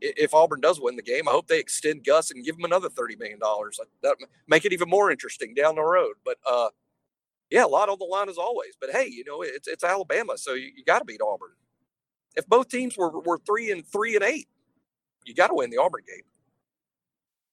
if 0.00 0.34
Auburn 0.34 0.60
does 0.60 0.80
win 0.80 0.96
the 0.96 1.02
game, 1.02 1.28
I 1.28 1.32
hope 1.32 1.48
they 1.48 1.58
extend 1.58 2.04
Gus 2.04 2.30
and 2.30 2.44
give 2.44 2.56
him 2.56 2.64
another 2.64 2.88
thirty 2.88 3.16
million 3.16 3.38
dollars. 3.38 3.80
That 4.02 4.16
make 4.46 4.64
it 4.64 4.72
even 4.72 4.88
more 4.88 5.10
interesting 5.10 5.54
down 5.54 5.76
the 5.76 5.82
road. 5.82 6.14
But 6.24 6.38
uh, 6.48 6.68
yeah, 7.50 7.64
a 7.64 7.68
lot 7.68 7.88
on 7.88 7.98
the 7.98 8.04
line 8.04 8.28
as 8.28 8.38
always. 8.38 8.74
But 8.80 8.90
hey, 8.90 9.08
you 9.08 9.24
know 9.24 9.42
it's 9.42 9.68
it's 9.68 9.84
Alabama, 9.84 10.38
so 10.38 10.54
you, 10.54 10.70
you 10.76 10.84
got 10.84 11.00
to 11.00 11.04
beat 11.04 11.20
Auburn. 11.22 11.52
If 12.36 12.46
both 12.46 12.68
teams 12.68 12.96
were 12.96 13.20
were 13.20 13.38
three 13.46 13.70
and 13.70 13.86
three 13.86 14.14
and 14.14 14.24
eight, 14.24 14.48
you 15.24 15.34
got 15.34 15.48
to 15.48 15.54
win 15.54 15.70
the 15.70 15.78
Auburn 15.78 16.02
game. 16.06 16.24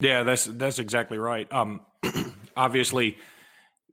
Yeah, 0.03 0.23
that's 0.23 0.43
that's 0.45 0.79
exactly 0.79 1.17
right. 1.17 1.51
Um, 1.51 1.79
obviously, 2.57 3.17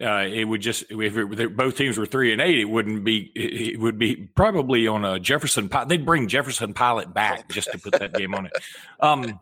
uh, 0.01 0.27
it 0.29 0.45
would 0.45 0.61
just 0.61 0.85
if 0.91 1.17
it, 1.17 1.57
both 1.57 1.77
teams 1.77 1.97
were 1.97 2.05
three 2.05 2.33
and 2.33 2.43
eight, 2.43 2.59
it 2.59 2.65
wouldn't 2.65 3.05
be. 3.05 3.31
It 3.37 3.79
would 3.79 3.97
be 3.97 4.17
probably 4.35 4.89
on 4.89 5.05
a 5.05 5.21
Jefferson. 5.21 5.71
They'd 5.87 6.05
bring 6.05 6.27
Jefferson 6.27 6.75
Pilot 6.75 7.15
back 7.15 7.49
just 7.51 7.71
to 7.71 7.79
put 7.79 7.93
that 8.01 8.13
game 8.15 8.35
on 8.35 8.47
it. 8.47 8.53
Um, 8.99 9.41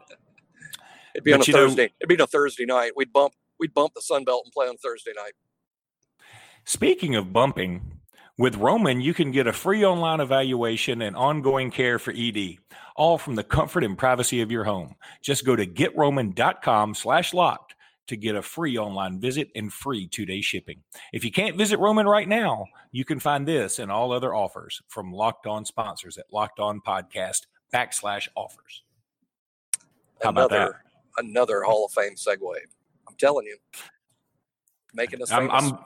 It'd 1.15 1.25
be 1.25 1.33
on 1.33 1.41
a 1.41 1.45
Thursday. 1.45 1.87
Know, 1.87 1.93
It'd 2.01 2.09
be 2.09 2.17
on 2.17 2.21
a 2.21 2.27
Thursday 2.27 2.67
night. 2.67 2.93
We'd 2.95 3.15
bump. 3.15 3.33
We'd 3.59 3.73
bump 3.73 3.95
the 3.95 4.03
Sun 4.03 4.25
Belt 4.25 4.43
and 4.45 4.53
play 4.53 4.67
on 4.69 4.77
Thursday 4.77 5.13
night. 5.17 5.33
Speaking 6.65 7.17
of 7.17 7.33
bumping, 7.33 7.99
with 8.37 8.57
Roman, 8.57 9.01
you 9.01 9.15
can 9.15 9.33
get 9.33 9.47
a 9.47 9.53
free 9.53 9.85
online 9.85 10.21
evaluation 10.21 11.01
and 11.03 11.17
ongoing 11.17 11.71
care 11.71 11.99
for 11.99 12.13
ED, 12.17 12.59
all 12.99 13.17
from 13.17 13.37
the 13.37 13.45
comfort 13.45 13.85
and 13.85 13.97
privacy 13.97 14.43
of 14.43 14.51
your 14.51 14.65
home. 14.65 14.97
Just 15.23 15.47
go 15.47 15.57
to 15.57 15.65
getroman.com 15.65 16.95
slash 16.95 17.33
locked 17.33 17.77
to 18.09 18.17
get 18.17 18.35
a 18.35 18.43
free 18.43 18.77
online 18.77 19.21
visit 19.21 19.51
and 19.55 19.73
free 19.73 20.09
two 20.09 20.27
day 20.27 20.41
shipping. 20.41 20.83
If 21.13 21.25
you 21.25 21.31
can't 21.31 21.57
visit 21.57 21.79
Roman 21.79 22.07
right 22.07 22.29
now, 22.29 22.67
you 22.91 23.05
can 23.05 23.21
find 23.21 23.47
this 23.47 23.79
and 23.79 23.91
all 23.91 24.13
other 24.13 24.35
offers 24.35 24.83
from 24.89 25.13
Locked 25.13 25.47
On 25.47 25.65
sponsors 25.65 26.19
at 26.19 26.25
Locked 26.33 26.59
On 26.59 26.81
Podcast 26.81 27.47
backslash 27.73 28.29
offers. 28.35 28.83
How 30.23 30.31
another, 30.31 30.57
about 30.57 30.73
that? 30.73 31.25
Another 31.25 31.63
Hall 31.63 31.85
of 31.85 31.93
Fame 31.93 32.17
segue. 32.17 32.57
I'm 33.07 33.15
telling 33.17 33.47
you, 33.47 33.57
making 34.93 35.23
us 35.23 35.31
famous 35.31 35.53
I'm, 35.53 35.75
I'm, 35.75 35.79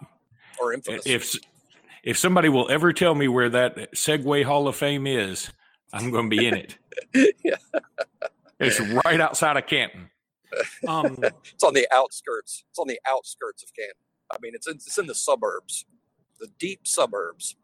or 0.61 0.73
infamous. 0.73 1.03
If 1.05 1.37
if 2.03 2.19
somebody 2.19 2.49
will 2.49 2.71
ever 2.71 2.93
tell 2.93 3.15
me 3.15 3.29
where 3.29 3.51
that 3.51 3.93
segue 3.93 4.45
Hall 4.45 4.67
of 4.67 4.77
Fame 4.77 5.07
is, 5.07 5.51
I'm 5.93 6.11
going 6.11 6.31
to 6.31 6.37
be 6.37 6.47
in 6.47 6.55
it. 6.55 6.79
yeah. 7.45 7.57
It's 8.59 8.81
right 9.05 9.21
outside 9.21 9.57
of 9.57 9.67
Canton. 9.67 10.11
Um, 10.87 11.19
it's 11.23 11.65
on 11.65 11.75
the 11.75 11.87
outskirts. 11.93 12.65
It's 12.71 12.79
on 12.79 12.87
the 12.87 13.01
outskirts 13.09 13.63
of 13.63 13.75
Canton. 13.75 13.95
I 14.31 14.37
mean, 14.41 14.55
it's 14.55 14.67
in, 14.67 14.77
it's 14.77 14.99
in 14.99 15.07
the 15.07 15.15
suburbs, 15.15 15.85
the 16.41 16.49
deep 16.59 16.87
suburbs. 16.87 17.57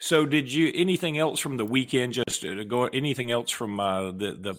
So, 0.00 0.26
did 0.26 0.52
you 0.52 0.70
anything 0.74 1.18
else 1.18 1.40
from 1.40 1.56
the 1.56 1.64
weekend? 1.64 2.12
Just 2.12 2.42
to 2.42 2.64
go 2.64 2.86
anything 2.86 3.30
else 3.30 3.50
from 3.50 3.80
uh, 3.80 4.12
the 4.12 4.32
the 4.32 4.54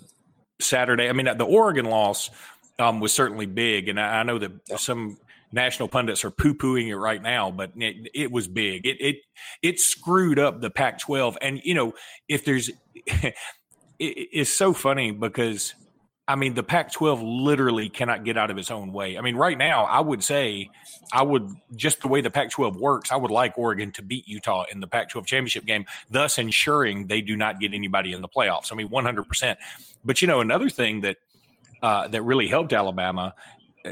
Saturday? 0.60 1.08
I 1.08 1.14
mean, 1.14 1.26
the 1.38 1.46
Oregon 1.46 1.86
loss 1.86 2.30
um, 2.78 3.00
was 3.00 3.14
certainly 3.14 3.46
big, 3.46 3.88
and 3.88 4.00
I, 4.00 4.20
I 4.20 4.24
know 4.24 4.38
that 4.40 4.52
some 4.80 5.18
national 5.52 5.88
pundits 5.88 6.24
are 6.24 6.32
poo 6.32 6.54
pooing 6.54 6.88
it 6.88 6.98
right 6.98 7.22
now, 7.22 7.52
but 7.52 7.72
it, 7.76 8.10
it 8.14 8.32
was 8.32 8.48
big. 8.48 8.86
It 8.86 8.98
it 9.00 9.16
it 9.62 9.80
screwed 9.80 10.40
up 10.40 10.62
the 10.62 10.70
Pac-12, 10.70 11.38
and 11.42 11.62
you 11.64 11.74
know 11.74 11.94
if 12.28 12.46
there's, 12.46 12.70
it, 12.96 13.36
it's 14.00 14.52
so 14.56 14.74
funny 14.74 15.12
because 15.12 15.74
I 16.30 16.36
mean, 16.36 16.54
the 16.54 16.62
Pac 16.62 16.92
12 16.94 17.24
literally 17.24 17.90
cannot 17.90 18.24
get 18.24 18.38
out 18.38 18.52
of 18.52 18.60
its 18.60 18.70
own 18.70 18.94
way. 18.94 19.18
I 19.18 19.22
mean, 19.22 19.36
right 19.36 19.58
now, 19.58 19.86
I 19.86 20.00
would 20.00 20.24
say, 20.24 20.70
I 21.12 21.24
would 21.24 21.50
just 21.76 22.02
the 22.02 22.08
way 22.08 22.22
the 22.22 22.30
Pac 22.30 22.52
12 22.52 22.76
works, 22.76 23.12
I 23.12 23.16
would 23.16 23.32
like 23.32 23.58
Oregon 23.58 23.92
to 23.94 24.04
beat 24.04 24.28
Utah 24.28 24.66
in 24.72 24.80
the 24.80 24.86
Pac 24.86 25.10
12 25.10 25.26
championship 25.26 25.66
game, 25.66 25.86
thus 26.12 26.38
ensuring 26.38 27.08
they 27.08 27.22
do 27.22 27.36
not 27.36 27.60
get 27.60 27.74
anybody 27.74 28.14
in 28.14 28.22
the 28.22 28.28
playoffs. 28.28 28.72
I 28.72 28.76
mean, 28.76 28.90
100%. 28.90 29.56
But, 30.06 30.22
you 30.22 30.28
know, 30.28 30.40
another 30.40 30.70
thing 30.70 31.02
that, 31.02 31.18
uh, 31.82 32.08
that 32.10 32.22
really 32.22 32.48
helped 32.48 32.74
Alabama, 32.74 33.34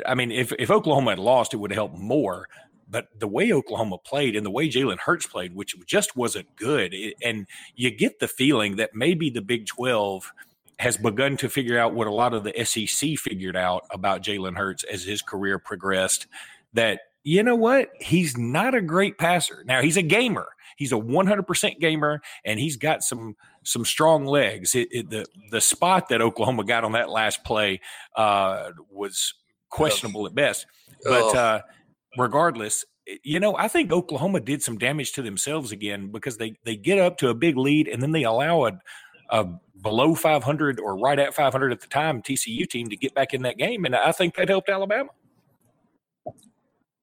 I 0.06 0.16
mean, 0.16 0.32
if, 0.32 0.52
if 0.60 0.72
Oklahoma 0.72 1.12
had 1.12 1.20
lost, 1.20 1.54
it 1.54 1.58
would 1.58 1.72
have 1.72 1.78
helped 1.78 1.98
more. 1.98 2.48
But 2.90 3.08
the 3.20 3.28
way 3.28 3.52
Oklahoma 3.52 3.98
played 3.98 4.36
and 4.36 4.46
the 4.46 4.52
way 4.52 4.70
Jalen 4.70 5.00
Hurts 5.00 5.28
played, 5.28 5.54
which 5.54 5.76
just 5.86 6.16
wasn't 6.16 6.56
good, 6.56 6.94
it, 6.94 7.16
and 7.22 7.46
you 7.76 7.92
get 7.92 8.20
the 8.20 8.30
feeling 8.30 8.78
that 8.78 8.96
maybe 8.96 9.30
the 9.30 9.42
Big 9.42 9.66
12– 9.66 10.32
has 10.80 10.98
begun 10.98 11.38
to 11.38 11.50
figure 11.50 11.80
out 11.80 11.94
what 11.94 12.08
a 12.08 12.14
lot 12.14 12.34
of 12.34 12.44
the 12.44 12.54
SEC 12.64 13.18
figured 13.18 13.56
out 13.56 13.86
about 13.92 14.22
Jalen 14.22 14.58
Hurts 14.58 14.84
as 14.84 15.04
his 15.04 15.22
career 15.22 15.60
progressed. 15.60 16.28
That 16.74 17.02
you 17.24 17.42
know 17.44 17.56
what, 17.56 17.90
he's 18.00 18.38
not 18.38 18.76
a 18.76 18.82
great 18.82 19.18
passer. 19.18 19.64
Now 19.66 19.82
he's 19.82 19.98
a 19.98 20.02
gamer. 20.02 20.48
He's 20.78 20.92
a 20.92 20.98
100% 20.98 21.80
gamer, 21.80 22.22
and 22.46 22.60
he's 22.60 22.78
got 22.78 23.02
some 23.04 23.36
some 23.64 23.84
strong 23.84 24.26
legs. 24.26 24.76
It, 24.76 24.88
it, 24.92 25.10
the 25.10 25.26
the 25.50 25.62
spot 25.62 26.10
that 26.10 26.22
Oklahoma 26.22 26.64
got 26.64 26.84
on 26.84 26.92
that 26.92 27.10
last 27.10 27.44
play 27.44 27.82
uh, 28.16 28.72
was 28.92 29.34
questionable 29.70 30.26
at 30.26 30.36
best. 30.36 30.66
But 31.04 31.36
uh, 31.36 31.62
regardless, 32.18 32.86
you 33.24 33.40
know, 33.40 33.56
I 33.56 33.68
think 33.68 33.92
Oklahoma 33.92 34.40
did 34.40 34.62
some 34.62 34.78
damage 34.78 35.14
to 35.14 35.22
themselves 35.22 35.72
again 35.72 36.12
because 36.12 36.38
they 36.38 36.56
they 36.64 36.76
get 36.76 37.00
up 37.00 37.18
to 37.20 37.30
a 37.30 37.34
big 37.34 37.58
lead 37.58 37.88
and 37.88 38.02
then 38.02 38.12
they 38.12 38.24
allow 38.24 38.66
a 38.66 38.80
a 39.30 39.46
below 39.82 40.16
500 40.16 40.80
or 40.80 40.98
right 40.98 41.20
at 41.20 41.34
500 41.34 41.72
at 41.72 41.82
the 41.82 41.88
time 41.88 42.22
TCU 42.22 42.68
team 42.68 42.90
to 42.90 42.98
get 42.98 43.14
back 43.14 43.34
in 43.34 43.44
that 43.44 43.58
game. 43.58 43.86
And 43.86 43.96
I 43.96 44.12
think 44.12 44.36
that 44.36 44.50
helped 44.50 44.70
Alabama. 44.70 45.10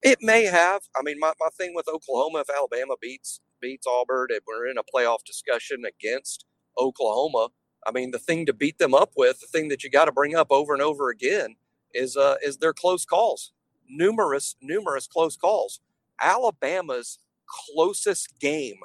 It 0.02 0.18
may 0.20 0.44
have. 0.44 0.82
I 0.96 1.02
mean, 1.02 1.18
my, 1.18 1.32
my 1.40 1.48
thing 1.56 1.72
with 1.74 1.88
Oklahoma, 1.88 2.40
if 2.40 2.50
Alabama 2.54 2.94
beats 3.00 3.40
beats 3.60 3.86
Auburn 3.86 4.28
and 4.30 4.40
we're 4.46 4.66
in 4.66 4.76
a 4.76 4.82
playoff 4.82 5.24
discussion 5.24 5.84
against 5.86 6.44
Oklahoma, 6.78 7.48
I 7.86 7.92
mean, 7.92 8.10
the 8.10 8.18
thing 8.18 8.44
to 8.46 8.52
beat 8.52 8.78
them 8.78 8.94
up 8.94 9.12
with, 9.16 9.40
the 9.40 9.46
thing 9.46 9.68
that 9.68 9.82
you 9.82 9.90
got 9.90 10.06
to 10.06 10.12
bring 10.12 10.34
up 10.34 10.48
over 10.50 10.74
and 10.74 10.82
over 10.82 11.08
again, 11.08 11.56
is 11.94 12.16
uh, 12.16 12.36
is 12.42 12.58
their 12.58 12.72
close 12.72 13.04
calls. 13.04 13.52
Numerous, 13.88 14.56
numerous 14.60 15.06
close 15.06 15.36
calls. 15.36 15.80
Alabama's 16.20 17.18
closest 17.46 18.38
game, 18.40 18.80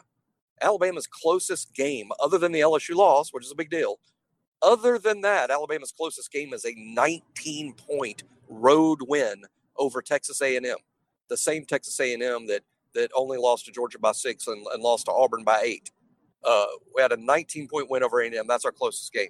Alabama's 0.61 1.07
closest 1.07 1.73
game, 1.73 2.09
other 2.21 2.37
than 2.37 2.51
the 2.51 2.59
LSU 2.59 2.95
loss, 2.95 3.29
which 3.31 3.45
is 3.45 3.51
a 3.51 3.55
big 3.55 3.69
deal. 3.69 3.99
Other 4.61 4.97
than 4.97 5.21
that, 5.21 5.49
Alabama's 5.49 5.93
closest 5.95 6.31
game 6.31 6.53
is 6.53 6.65
a 6.65 6.73
19 6.75 7.73
point 7.73 8.23
road 8.49 8.99
win 9.07 9.43
over 9.77 10.01
Texas 10.01 10.41
A&M, 10.41 10.75
the 11.29 11.37
same 11.37 11.65
Texas 11.65 11.99
A&M 11.99 12.47
that 12.47 12.61
that 12.95 13.11
only 13.15 13.37
lost 13.37 13.65
to 13.65 13.71
Georgia 13.71 13.99
by 13.99 14.11
six 14.11 14.47
and, 14.47 14.65
and 14.73 14.81
lost 14.81 15.05
to 15.05 15.11
Auburn 15.11 15.43
by 15.43 15.61
eight. 15.63 15.91
Uh, 16.43 16.65
we 16.95 17.01
had 17.01 17.11
a 17.11 17.17
19 17.17 17.67
point 17.67 17.89
win 17.89 18.03
over 18.03 18.21
A&M. 18.21 18.47
That's 18.47 18.65
our 18.65 18.71
closest 18.71 19.13
game. 19.13 19.29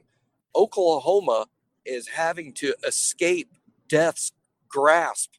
Oklahoma 0.55 1.45
is 1.85 2.07
having 2.07 2.53
to 2.53 2.73
escape 2.87 3.49
death's 3.89 4.31
grasp 4.69 5.31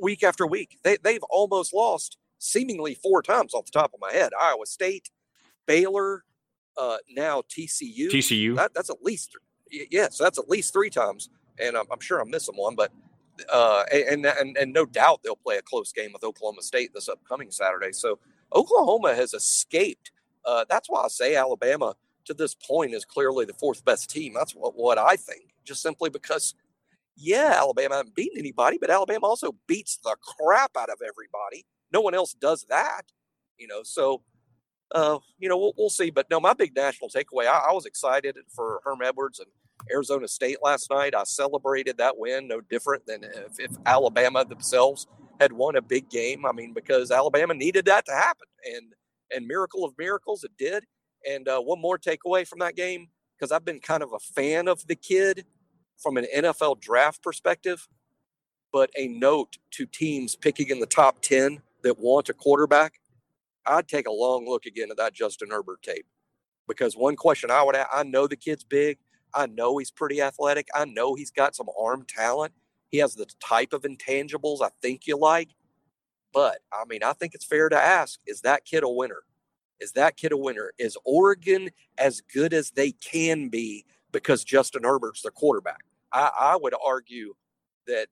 week 0.00 0.22
after 0.22 0.46
week. 0.46 0.78
They, 0.82 0.96
they've 1.02 1.22
almost 1.24 1.74
lost 1.74 2.16
seemingly 2.38 2.94
four 2.94 3.22
times 3.22 3.52
off 3.52 3.66
the 3.66 3.78
top 3.78 3.92
of 3.92 4.00
my 4.00 4.12
head. 4.12 4.32
Iowa 4.40 4.66
State, 4.66 5.10
Baylor, 5.66 6.24
uh, 6.78 6.98
now 7.10 7.42
TCU. 7.42 8.08
TCU. 8.08 8.56
That, 8.56 8.72
that's 8.74 8.90
at 8.90 9.02
least 9.02 9.36
yes, 9.90 10.18
that's 10.18 10.38
at 10.38 10.48
least 10.48 10.72
three 10.72 10.90
times, 10.90 11.28
and 11.58 11.76
I'm, 11.76 11.86
I'm 11.90 12.00
sure 12.00 12.20
I'm 12.20 12.30
missing 12.30 12.56
one, 12.56 12.74
but 12.74 12.92
uh, 13.52 13.84
and, 13.92 14.24
and 14.24 14.56
and 14.56 14.72
no 14.72 14.86
doubt 14.86 15.20
they'll 15.22 15.36
play 15.36 15.56
a 15.56 15.62
close 15.62 15.92
game 15.92 16.12
with 16.12 16.24
Oklahoma 16.24 16.62
State 16.62 16.92
this 16.94 17.08
upcoming 17.08 17.50
Saturday. 17.50 17.92
So 17.92 18.18
Oklahoma 18.54 19.14
has 19.14 19.34
escaped. 19.34 20.12
Uh, 20.44 20.64
that's 20.68 20.88
why 20.88 21.02
I 21.02 21.08
say 21.08 21.34
Alabama 21.34 21.94
to 22.26 22.34
this 22.34 22.54
point 22.54 22.94
is 22.94 23.04
clearly 23.04 23.44
the 23.44 23.54
fourth 23.54 23.84
best 23.84 24.10
team. 24.10 24.32
That's 24.34 24.54
what, 24.54 24.76
what 24.76 24.98
I 24.98 25.16
think. 25.16 25.54
Just 25.64 25.82
simply 25.82 26.10
because, 26.10 26.54
yeah, 27.16 27.54
Alabama 27.56 27.96
hasn't 27.96 28.14
beaten 28.14 28.38
anybody, 28.38 28.78
but 28.78 28.90
Alabama 28.90 29.26
also 29.26 29.54
beats 29.66 29.98
the 30.04 30.16
crap 30.22 30.72
out 30.78 30.90
of 30.90 30.98
everybody. 31.02 31.64
No 31.92 32.00
one 32.00 32.14
else 32.14 32.34
does 32.34 32.66
that, 32.68 33.02
you 33.58 33.66
know. 33.66 33.82
So, 33.82 34.22
uh, 34.94 35.18
you 35.38 35.48
know, 35.48 35.56
we'll, 35.56 35.72
we'll 35.78 35.90
see. 35.90 36.10
But 36.10 36.28
no, 36.30 36.40
my 36.40 36.52
big 36.52 36.76
national 36.76 37.08
takeaway, 37.08 37.46
I, 37.46 37.68
I 37.70 37.72
was 37.72 37.86
excited 37.86 38.36
for 38.54 38.80
Herm 38.84 39.00
Edwards 39.02 39.38
and 39.38 39.48
Arizona 39.90 40.28
State 40.28 40.58
last 40.62 40.90
night. 40.90 41.14
I 41.14 41.24
celebrated 41.24 41.98
that 41.98 42.18
win, 42.18 42.48
no 42.48 42.60
different 42.60 43.06
than 43.06 43.24
if, 43.24 43.58
if, 43.58 43.70
Alabama 43.86 44.44
themselves 44.44 45.06
had 45.40 45.52
won 45.52 45.76
a 45.76 45.82
big 45.82 46.10
game. 46.10 46.44
I 46.44 46.52
mean, 46.52 46.72
because 46.74 47.10
Alabama 47.10 47.54
needed 47.54 47.86
that 47.86 48.04
to 48.06 48.12
happen, 48.12 48.46
and 48.64 48.92
and 49.34 49.46
miracle 49.46 49.84
of 49.84 49.94
miracles, 49.98 50.44
it 50.44 50.52
did. 50.58 50.84
And 51.28 51.48
uh, 51.48 51.60
one 51.60 51.80
more 51.80 51.98
takeaway 51.98 52.46
from 52.46 52.60
that 52.60 52.76
game, 52.76 53.08
because 53.36 53.50
I've 53.50 53.64
been 53.64 53.80
kind 53.80 54.02
of 54.02 54.12
a 54.12 54.18
fan 54.18 54.68
of 54.68 54.86
the 54.86 54.94
kid 54.94 55.44
from 55.96 56.16
an 56.16 56.26
NFL 56.34 56.80
draft 56.80 57.22
perspective, 57.22 57.88
but 58.72 58.90
a 58.96 59.08
note 59.08 59.58
to 59.72 59.86
teams 59.86 60.36
picking 60.36 60.68
in 60.68 60.80
the 60.80 60.86
top 60.86 61.22
ten 61.22 61.62
that 61.82 61.98
want 61.98 62.28
a 62.28 62.34
quarterback. 62.34 63.00
I'd 63.66 63.88
take 63.88 64.06
a 64.06 64.12
long 64.12 64.46
look 64.46 64.66
again 64.66 64.90
at 64.90 64.96
that 64.96 65.14
Justin 65.14 65.50
Herbert 65.50 65.82
tape 65.82 66.06
because 66.68 66.96
one 66.96 67.16
question 67.16 67.50
I 67.50 67.62
would 67.62 67.76
ask, 67.76 67.88
I 67.92 68.02
know 68.02 68.26
the 68.26 68.36
kid's 68.36 68.64
big. 68.64 68.98
I 69.34 69.46
know 69.46 69.78
he's 69.78 69.90
pretty 69.90 70.20
athletic. 70.22 70.68
I 70.74 70.84
know 70.84 71.14
he's 71.14 71.30
got 71.30 71.54
some 71.54 71.68
arm 71.78 72.04
talent. 72.08 72.52
He 72.90 72.98
has 72.98 73.14
the 73.14 73.26
type 73.40 73.72
of 73.72 73.82
intangibles 73.82 74.62
I 74.62 74.70
think 74.80 75.06
you 75.06 75.16
like. 75.16 75.50
But 76.32 76.58
I 76.72 76.84
mean, 76.88 77.02
I 77.02 77.12
think 77.12 77.34
it's 77.34 77.44
fair 77.44 77.68
to 77.68 77.76
ask 77.76 78.20
is 78.26 78.42
that 78.42 78.64
kid 78.64 78.82
a 78.82 78.88
winner? 78.88 79.22
Is 79.80 79.92
that 79.92 80.16
kid 80.16 80.32
a 80.32 80.36
winner? 80.36 80.72
Is 80.78 80.96
Oregon 81.04 81.70
as 81.98 82.20
good 82.20 82.54
as 82.54 82.70
they 82.70 82.92
can 82.92 83.48
be 83.48 83.84
because 84.16 84.44
Justin 84.44 84.82
Herbert's 84.84 85.22
the 85.22 85.30
quarterback? 85.30 85.80
I, 86.12 86.30
I 86.38 86.56
would 86.56 86.74
argue 86.84 87.34
that 87.86 88.08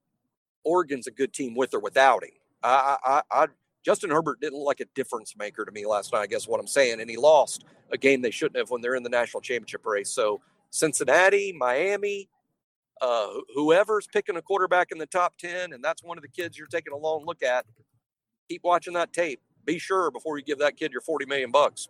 Oregon's 0.65 1.07
a 1.07 1.11
good 1.11 1.33
team 1.33 1.55
with 1.55 1.75
or 1.75 1.81
without 1.81 2.25
him. 2.25 2.31
I, 2.63 2.97
I, 3.05 3.23
I, 3.31 3.47
Justin 3.85 4.11
Herbert 4.11 4.41
didn't 4.41 4.59
look 4.59 4.67
like 4.67 4.81
a 4.81 4.87
difference 4.95 5.35
maker 5.37 5.65
to 5.65 5.73
me 5.73 5.87
last 5.87 6.13
night. 6.13 6.21
I 6.21 6.27
guess 6.27 6.49
what 6.49 6.61
I'm 6.61 6.67
saying, 6.67 7.01
and 7.01 7.11
he 7.11 7.17
lost 7.17 7.65
a 7.93 7.99
game 7.99 8.23
they 8.23 8.31
shouldn't 8.31 8.57
have 8.57 8.71
when 8.71 8.81
they're 8.81 8.95
in 8.95 9.03
the 9.03 9.11
national 9.11 9.41
championship 9.41 9.85
race. 9.85 10.11
So 10.11 10.41
Cincinnati, 10.71 11.53
Miami, 11.53 12.29
uh, 13.01 13.29
whoever's 13.55 14.07
picking 14.07 14.37
a 14.37 14.43
quarterback 14.43 14.93
in 14.93 14.99
the 14.99 15.07
top 15.07 15.37
10, 15.39 15.73
and 15.73 15.85
that's 15.85 16.03
one 16.03 16.17
of 16.17 16.23
the 16.23 16.29
kids 16.29 16.57
you're 16.57 16.67
taking 16.67 16.93
a 16.93 16.97
long 16.97 17.25
look 17.27 17.43
at, 17.43 17.67
keep 18.49 18.63
watching 18.65 18.95
that 18.95 19.13
tape. 19.13 19.41
Be 19.65 19.79
sure 19.79 20.11
before 20.11 20.39
you 20.39 20.45
give 20.45 20.59
that 20.59 20.77
kid 20.77 20.93
your 20.93 21.01
40 21.01 21.27
million 21.27 21.51
bucks. 21.51 21.89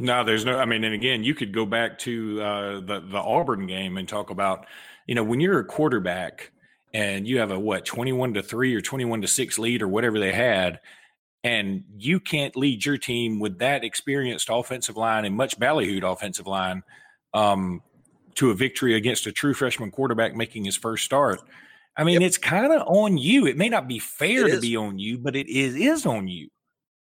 No, 0.00 0.24
there's 0.24 0.44
no. 0.44 0.58
I 0.58 0.64
mean, 0.64 0.82
and 0.84 0.94
again, 0.94 1.22
you 1.22 1.34
could 1.34 1.52
go 1.52 1.66
back 1.66 1.98
to 2.00 2.42
uh, 2.42 2.80
the 2.80 3.00
the 3.00 3.18
Auburn 3.18 3.66
game 3.66 3.98
and 3.98 4.08
talk 4.08 4.30
about, 4.30 4.66
you 5.06 5.14
know, 5.14 5.22
when 5.22 5.40
you're 5.40 5.58
a 5.58 5.64
quarterback 5.64 6.52
and 6.94 7.28
you 7.28 7.38
have 7.38 7.50
a 7.50 7.58
what 7.58 7.84
21 7.84 8.34
to 8.34 8.42
three 8.42 8.74
or 8.74 8.80
21 8.80 9.22
to 9.22 9.28
six 9.28 9.58
lead 9.58 9.82
or 9.82 9.88
whatever 9.88 10.18
they 10.18 10.32
had, 10.32 10.80
and 11.44 11.84
you 11.98 12.18
can't 12.18 12.56
lead 12.56 12.84
your 12.84 12.96
team 12.96 13.38
with 13.40 13.58
that 13.58 13.84
experienced 13.84 14.48
offensive 14.50 14.96
line 14.96 15.24
and 15.24 15.36
much 15.36 15.58
ballyhooed 15.58 16.10
offensive 16.10 16.46
line 16.46 16.82
um, 17.34 17.82
to 18.34 18.50
a 18.50 18.54
victory 18.54 18.94
against 18.94 19.26
a 19.26 19.32
true 19.32 19.54
freshman 19.54 19.90
quarterback 19.90 20.34
making 20.34 20.64
his 20.64 20.76
first 20.76 21.04
start. 21.04 21.40
I 21.96 22.04
mean, 22.04 22.20
yep. 22.20 22.28
it's 22.28 22.38
kind 22.38 22.72
of 22.72 22.82
on 22.86 23.18
you. 23.18 23.46
It 23.46 23.58
may 23.58 23.68
not 23.68 23.86
be 23.86 23.98
fair 23.98 24.48
to 24.48 24.60
be 24.60 24.76
on 24.76 24.98
you, 24.98 25.18
but 25.18 25.36
it 25.36 25.48
is 25.48 25.74
is 25.74 26.06
on 26.06 26.28
you. 26.28 26.48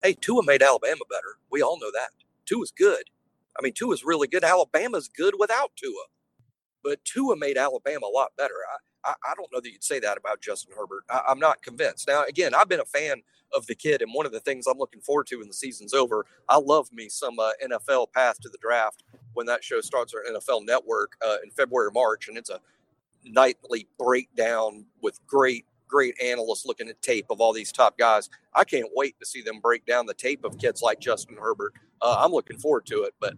Hey, 0.03 0.14
Tua 0.14 0.42
made 0.44 0.62
Alabama 0.62 1.03
better. 1.09 1.37
We 1.50 1.62
all 1.62 1.79
know 1.79 1.90
that. 1.92 2.09
Tua's 2.50 2.72
good. 2.76 3.04
I 3.58 3.62
mean, 3.62 3.72
Tua's 3.74 4.04
really 4.04 4.28
good. 4.28 4.44
Alabama's 4.44 5.08
good 5.08 5.34
without 5.38 5.72
Tua, 5.76 6.04
but 6.82 7.04
Tua 7.04 7.36
made 7.36 7.58
Alabama 7.58 8.06
a 8.06 8.16
lot 8.16 8.30
better. 8.36 8.54
I, 9.04 9.10
I, 9.10 9.14
I 9.30 9.34
don't 9.36 9.52
know 9.52 9.60
that 9.60 9.70
you'd 9.70 9.84
say 9.84 10.00
that 10.00 10.18
about 10.18 10.40
Justin 10.40 10.74
Herbert. 10.76 11.04
I, 11.10 11.22
I'm 11.28 11.38
not 11.38 11.62
convinced. 11.62 12.08
Now, 12.08 12.24
again, 12.24 12.54
I've 12.54 12.68
been 12.68 12.80
a 12.80 12.86
fan 12.86 13.22
of 13.54 13.66
the 13.66 13.74
kid, 13.74 14.02
and 14.02 14.14
one 14.14 14.26
of 14.26 14.32
the 14.32 14.40
things 14.40 14.66
I'm 14.66 14.78
looking 14.78 15.00
forward 15.00 15.26
to 15.28 15.36
when 15.38 15.48
the 15.48 15.54
season's 15.54 15.94
over, 15.94 16.26
I 16.48 16.58
love 16.58 16.92
me 16.92 17.08
some 17.08 17.38
uh, 17.38 17.52
NFL 17.64 18.12
Path 18.12 18.40
to 18.42 18.48
the 18.48 18.58
Draft 18.60 19.04
when 19.34 19.46
that 19.46 19.64
show 19.64 19.80
starts 19.80 20.14
on 20.14 20.34
NFL 20.34 20.66
Network 20.66 21.14
uh, 21.26 21.38
in 21.44 21.50
February 21.50 21.88
or 21.88 21.92
March, 21.92 22.28
and 22.28 22.38
it's 22.38 22.50
a 22.50 22.60
nightly 23.24 23.88
breakdown 23.98 24.86
with 25.02 25.24
great 25.26 25.66
great 25.88 26.14
analysts 26.22 26.66
looking 26.66 26.88
at 26.88 27.02
tape 27.02 27.26
of 27.30 27.40
all 27.40 27.52
these 27.52 27.72
top 27.72 27.98
guys. 27.98 28.30
I 28.54 28.64
can't 28.64 28.90
wait 28.94 29.18
to 29.20 29.26
see 29.26 29.42
them 29.42 29.60
break 29.60 29.86
down 29.86 30.06
the 30.06 30.14
tape 30.14 30.44
of 30.44 30.58
kids 30.58 30.82
like 30.82 31.00
Justin 31.00 31.36
Herbert. 31.40 31.74
Uh, 32.02 32.22
I'm 32.24 32.32
looking 32.32 32.58
forward 32.58 32.86
to 32.86 33.02
it, 33.02 33.14
but 33.20 33.34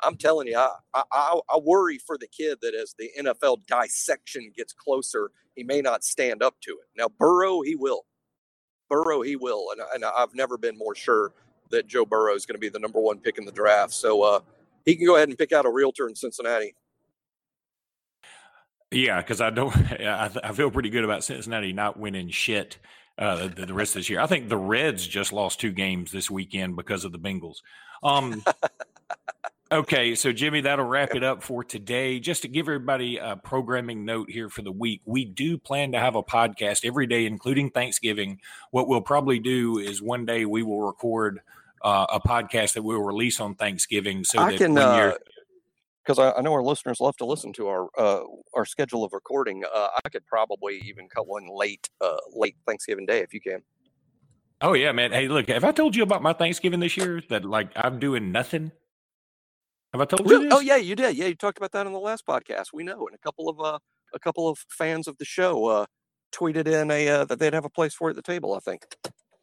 I'm 0.00 0.16
telling 0.16 0.48
you, 0.48 0.58
I, 0.58 0.70
I, 0.94 1.40
I 1.48 1.58
worry 1.62 1.98
for 1.98 2.18
the 2.18 2.26
kid 2.26 2.58
that 2.62 2.74
as 2.74 2.94
the 2.98 3.10
NFL 3.18 3.66
dissection 3.66 4.52
gets 4.56 4.72
closer, 4.72 5.30
he 5.54 5.62
may 5.62 5.80
not 5.80 6.04
stand 6.04 6.42
up 6.42 6.56
to 6.62 6.72
it. 6.72 6.88
Now, 6.96 7.08
Burrow, 7.18 7.62
he 7.62 7.76
will. 7.76 8.04
Burrow, 8.88 9.22
he 9.22 9.36
will, 9.36 9.68
and, 9.72 9.80
and 9.94 10.04
I've 10.04 10.34
never 10.34 10.58
been 10.58 10.76
more 10.76 10.94
sure 10.94 11.32
that 11.70 11.86
Joe 11.86 12.04
Burrow 12.04 12.34
is 12.34 12.44
going 12.44 12.56
to 12.56 12.60
be 12.60 12.68
the 12.68 12.78
number 12.78 13.00
one 13.00 13.18
pick 13.18 13.38
in 13.38 13.44
the 13.44 13.52
draft. 13.52 13.92
So 13.92 14.22
uh, 14.22 14.40
he 14.84 14.96
can 14.96 15.06
go 15.06 15.16
ahead 15.16 15.28
and 15.28 15.38
pick 15.38 15.52
out 15.52 15.64
a 15.64 15.70
realtor 15.70 16.06
in 16.08 16.14
Cincinnati. 16.14 16.74
Yeah, 18.90 19.22
because 19.22 19.40
I 19.40 19.50
don't. 19.50 19.74
I, 20.00 20.30
I, 20.44 20.52
feel 20.52 20.70
pretty 20.70 20.90
good 20.90 21.04
about 21.04 21.24
Cincinnati 21.24 21.72
not 21.72 21.98
winning 21.98 22.28
shit 22.28 22.78
uh, 23.18 23.48
the, 23.48 23.66
the, 23.66 23.74
rest 23.74 23.94
of 23.94 24.00
this 24.00 24.10
year. 24.10 24.20
I 24.20 24.26
think 24.26 24.48
the 24.48 24.56
Reds 24.56 25.06
just 25.06 25.32
lost 25.32 25.60
two 25.60 25.72
games 25.72 26.12
this 26.12 26.30
weekend 26.30 26.76
because 26.76 27.04
of 27.04 27.12
the 27.12 27.18
Bengals. 27.18 27.58
Um, 28.02 28.42
okay, 29.72 30.14
so 30.14 30.32
Jimmy, 30.32 30.62
that'll 30.62 30.86
wrap 30.86 31.14
it 31.14 31.22
up 31.22 31.42
for 31.42 31.62
today. 31.62 32.20
Just 32.20 32.42
to 32.42 32.48
give 32.48 32.68
everybody 32.68 33.18
a 33.18 33.36
programming 33.36 34.04
note 34.04 34.30
here 34.30 34.48
for 34.48 34.62
the 34.62 34.72
week, 34.72 35.02
we 35.04 35.24
do 35.24 35.58
plan 35.58 35.92
to 35.92 35.98
have 35.98 36.14
a 36.14 36.22
podcast 36.22 36.84
every 36.84 37.06
day, 37.06 37.26
including 37.26 37.70
Thanksgiving. 37.70 38.40
What 38.70 38.88
we'll 38.88 39.02
probably 39.02 39.38
do 39.38 39.78
is 39.78 40.00
one 40.02 40.24
day 40.24 40.44
we 40.44 40.62
will 40.62 40.86
record 40.86 41.40
uh, 41.82 42.06
a 42.10 42.20
podcast 42.20 42.74
that 42.74 42.82
we'll 42.82 43.02
release 43.02 43.40
on 43.40 43.54
Thanksgiving. 43.54 44.24
So 44.24 44.38
I 44.38 44.56
can, 44.56 44.78
because 46.04 46.18
I, 46.18 46.32
I, 46.32 46.42
know 46.42 46.52
our 46.52 46.62
listeners 46.62 47.00
love 47.00 47.16
to 47.18 47.24
listen 47.24 47.52
to 47.54 47.68
our 47.68 47.88
uh, 47.98 48.22
our 48.54 48.64
schedule 48.64 49.04
of 49.04 49.12
recording. 49.12 49.64
Uh, 49.64 49.88
I 50.04 50.08
could 50.08 50.26
probably 50.26 50.82
even 50.84 51.08
cut 51.08 51.26
one 51.26 51.46
late 51.48 51.88
uh, 52.00 52.16
late 52.34 52.56
Thanksgiving 52.66 53.06
Day 53.06 53.20
if 53.20 53.32
you 53.32 53.40
can. 53.40 53.62
Oh 54.60 54.74
yeah, 54.74 54.92
man. 54.92 55.12
Hey, 55.12 55.28
look, 55.28 55.48
have 55.48 55.64
I 55.64 55.72
told 55.72 55.96
you 55.96 56.02
about 56.02 56.22
my 56.22 56.32
Thanksgiving 56.32 56.80
this 56.80 56.96
year? 56.96 57.22
That 57.28 57.44
like 57.44 57.70
I'm 57.76 57.98
doing 57.98 58.32
nothing. 58.32 58.72
Have 59.92 60.00
I 60.00 60.04
told 60.04 60.28
you? 60.28 60.48
Oh 60.50 60.60
yeah, 60.60 60.76
you 60.76 60.96
did. 60.96 61.16
Yeah, 61.16 61.26
you 61.26 61.34
talked 61.34 61.58
about 61.58 61.72
that 61.72 61.86
on 61.86 61.92
the 61.92 61.98
last 61.98 62.26
podcast. 62.26 62.66
We 62.72 62.82
know, 62.82 63.06
and 63.06 63.14
a 63.14 63.18
couple 63.18 63.48
of 63.48 63.60
uh, 63.60 63.78
a 64.14 64.18
couple 64.18 64.48
of 64.48 64.58
fans 64.68 65.06
of 65.06 65.18
the 65.18 65.24
show 65.24 65.66
uh, 65.66 65.86
tweeted 66.34 66.66
in 66.66 66.90
a 66.90 67.08
uh, 67.08 67.24
that 67.26 67.38
they'd 67.38 67.54
have 67.54 67.64
a 67.64 67.70
place 67.70 67.94
for 67.94 68.08
it 68.08 68.12
at 68.12 68.16
the 68.16 68.22
table. 68.22 68.54
I 68.54 68.60
think. 68.60 68.86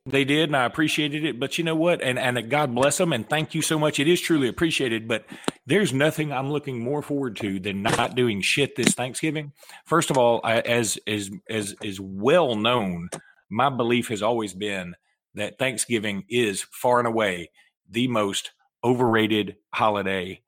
They 0.05 0.23
did, 0.23 0.49
and 0.49 0.55
I 0.55 0.65
appreciated 0.65 1.23
it. 1.25 1.39
But 1.39 1.57
you 1.57 1.63
know 1.63 1.75
what? 1.75 2.01
And 2.01 2.17
and 2.17 2.49
God 2.49 2.73
bless 2.73 2.97
them, 2.97 3.13
and 3.13 3.29
thank 3.29 3.53
you 3.53 3.61
so 3.61 3.77
much. 3.77 3.99
It 3.99 4.07
is 4.07 4.21
truly 4.21 4.47
appreciated. 4.47 5.07
But 5.07 5.25
there's 5.67 5.93
nothing 5.93 6.31
I'm 6.31 6.51
looking 6.51 6.79
more 6.79 7.01
forward 7.01 7.35
to 7.37 7.59
than 7.59 7.83
not 7.83 8.15
doing 8.15 8.41
shit 8.41 8.75
this 8.75 8.93
Thanksgiving. 8.93 9.51
First 9.85 10.09
of 10.09 10.17
all, 10.17 10.41
I, 10.43 10.59
as 10.61 10.97
as 11.05 11.29
as 11.49 11.75
is 11.83 11.99
well 11.99 12.55
known, 12.55 13.09
my 13.49 13.69
belief 13.69 14.07
has 14.07 14.23
always 14.23 14.53
been 14.53 14.95
that 15.35 15.59
Thanksgiving 15.59 16.23
is 16.29 16.65
far 16.71 16.99
and 16.99 17.07
away 17.07 17.51
the 17.89 18.07
most 18.07 18.51
overrated 18.83 19.57
holiday 19.73 20.41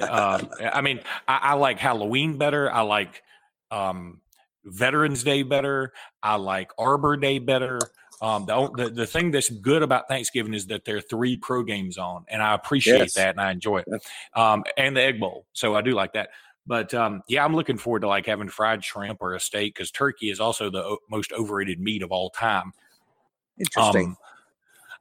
uh, 0.00 0.42
I 0.72 0.80
mean, 0.80 1.00
I, 1.26 1.38
I, 1.42 1.54
like 1.54 1.78
Halloween 1.78 2.38
better. 2.38 2.70
I 2.72 2.82
like 2.82 3.22
um, 3.70 4.20
Veterans 4.64 5.24
Day 5.24 5.42
better. 5.42 5.92
I 6.22 6.36
like 6.36 6.70
Arbor 6.78 7.16
Day 7.16 7.38
better. 7.38 7.80
Um, 8.22 8.46
the, 8.46 8.70
the, 8.76 8.90
the 8.90 9.06
thing 9.06 9.30
that's 9.30 9.50
good 9.50 9.82
about 9.82 10.08
Thanksgiving 10.08 10.54
is 10.54 10.66
that 10.66 10.84
there 10.84 10.96
are 10.96 11.02
three 11.02 11.36
pro 11.36 11.62
games 11.62 11.98
on, 11.98 12.24
and 12.28 12.42
I 12.42 12.54
appreciate 12.54 12.98
yes. 12.98 13.14
that 13.14 13.30
and 13.30 13.40
I 13.40 13.50
enjoy 13.50 13.82
it. 13.86 13.88
Um, 14.34 14.64
and 14.76 14.96
the 14.96 15.02
Egg 15.02 15.20
Bowl, 15.20 15.46
so 15.52 15.74
I 15.74 15.82
do 15.82 15.92
like 15.92 16.14
that. 16.14 16.30
But 16.66 16.92
um, 16.94 17.22
yeah, 17.28 17.44
I'm 17.44 17.54
looking 17.54 17.78
forward 17.78 18.00
to 18.00 18.08
like 18.08 18.26
having 18.26 18.48
fried 18.48 18.84
shrimp 18.84 19.18
or 19.20 19.34
a 19.34 19.40
steak 19.40 19.74
because 19.74 19.90
turkey 19.90 20.30
is 20.30 20.40
also 20.40 20.70
the 20.70 20.82
o- 20.82 20.98
most 21.10 21.32
overrated 21.32 21.78
meat 21.78 22.02
of 22.02 22.10
all 22.10 22.30
time. 22.30 22.72
Interesting. 23.58 24.08
Um, 24.08 24.16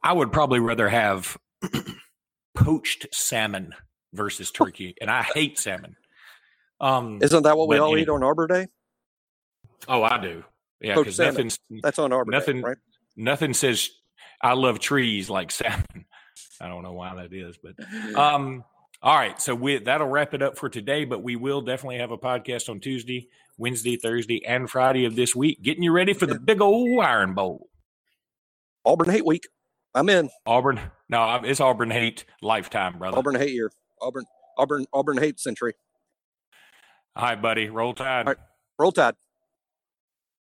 I 0.04 0.14
would 0.14 0.32
probably 0.32 0.60
rather 0.60 0.88
have 0.88 1.38
poached 2.56 3.08
salmon 3.12 3.74
versus 4.14 4.52
turkey, 4.52 4.96
and 5.02 5.10
I 5.10 5.24
hate 5.24 5.58
salmon. 5.58 5.96
Um, 6.80 7.20
Isn't 7.22 7.44
that 7.44 7.58
what 7.58 7.68
we 7.68 7.78
all 7.78 7.88
anyway. 7.88 8.04
eat 8.04 8.10
on 8.10 8.22
Arbor 8.22 8.48
Day? 8.48 8.68
Oh, 9.88 10.04
I 10.04 10.20
do. 10.20 10.44
Yeah, 10.82 10.96
because 10.96 11.18
nothing's 11.18 11.58
that's 11.82 11.98
on 11.98 12.14
Arbor 12.14 12.32
nothing, 12.32 12.58
Day, 12.58 12.62
right? 12.62 12.78
Nothing 13.16 13.54
says 13.54 13.90
I 14.42 14.54
love 14.54 14.80
trees 14.80 15.30
like 15.30 15.52
salmon. 15.52 15.86
I 16.62 16.68
don't 16.68 16.84
know 16.84 16.94
why 16.94 17.16
that 17.16 17.34
is, 17.34 17.58
but 17.58 17.76
um, 18.16 18.64
all 19.02 19.16
right. 19.16 19.42
So 19.42 19.56
we 19.56 19.78
that'll 19.80 20.08
wrap 20.08 20.34
it 20.34 20.42
up 20.42 20.58
for 20.58 20.70
today. 20.70 21.06
But 21.06 21.24
we 21.24 21.36
will 21.36 21.62
definitely 21.62 21.98
have 21.98 22.12
a 22.12 22.18
podcast 22.18 22.70
on 22.70 22.80
Tuesday, 22.80 23.30
Wednesday, 23.58 23.98
Thursday, 23.98 24.46
and 24.46 24.70
Friday 24.70 25.06
of 25.06 25.16
this 25.16 25.36
week, 25.36 25.62
getting 25.62 25.84
you 25.84 25.92
ready 25.92 26.14
for 26.14 26.26
the 26.26 26.40
big 26.40 26.62
old 26.62 27.04
Iron 27.04 27.34
Bowl. 27.34 27.70
Auburn 28.86 29.10
Hate 29.10 29.26
Week. 29.26 29.48
I'm 29.94 30.10
in. 30.10 30.30
Auburn. 30.46 30.80
No, 31.10 31.42
it's 31.44 31.60
Auburn 31.60 31.92
Hate 31.92 32.26
lifetime, 32.42 33.00
brother. 33.00 33.18
Auburn 33.18 33.36
Hate 33.36 33.54
year. 33.54 33.72
Auburn. 34.02 34.26
Auburn. 34.58 34.86
Auburn 34.94 35.18
Hate 35.18 35.40
century. 35.40 35.74
All 37.16 37.24
right, 37.24 37.42
buddy. 37.42 37.70
Roll 37.70 37.94
Tide. 37.94 38.28
All 38.28 38.34
right. 38.34 38.38
Roll 38.78 38.92
Tide. 38.92 39.16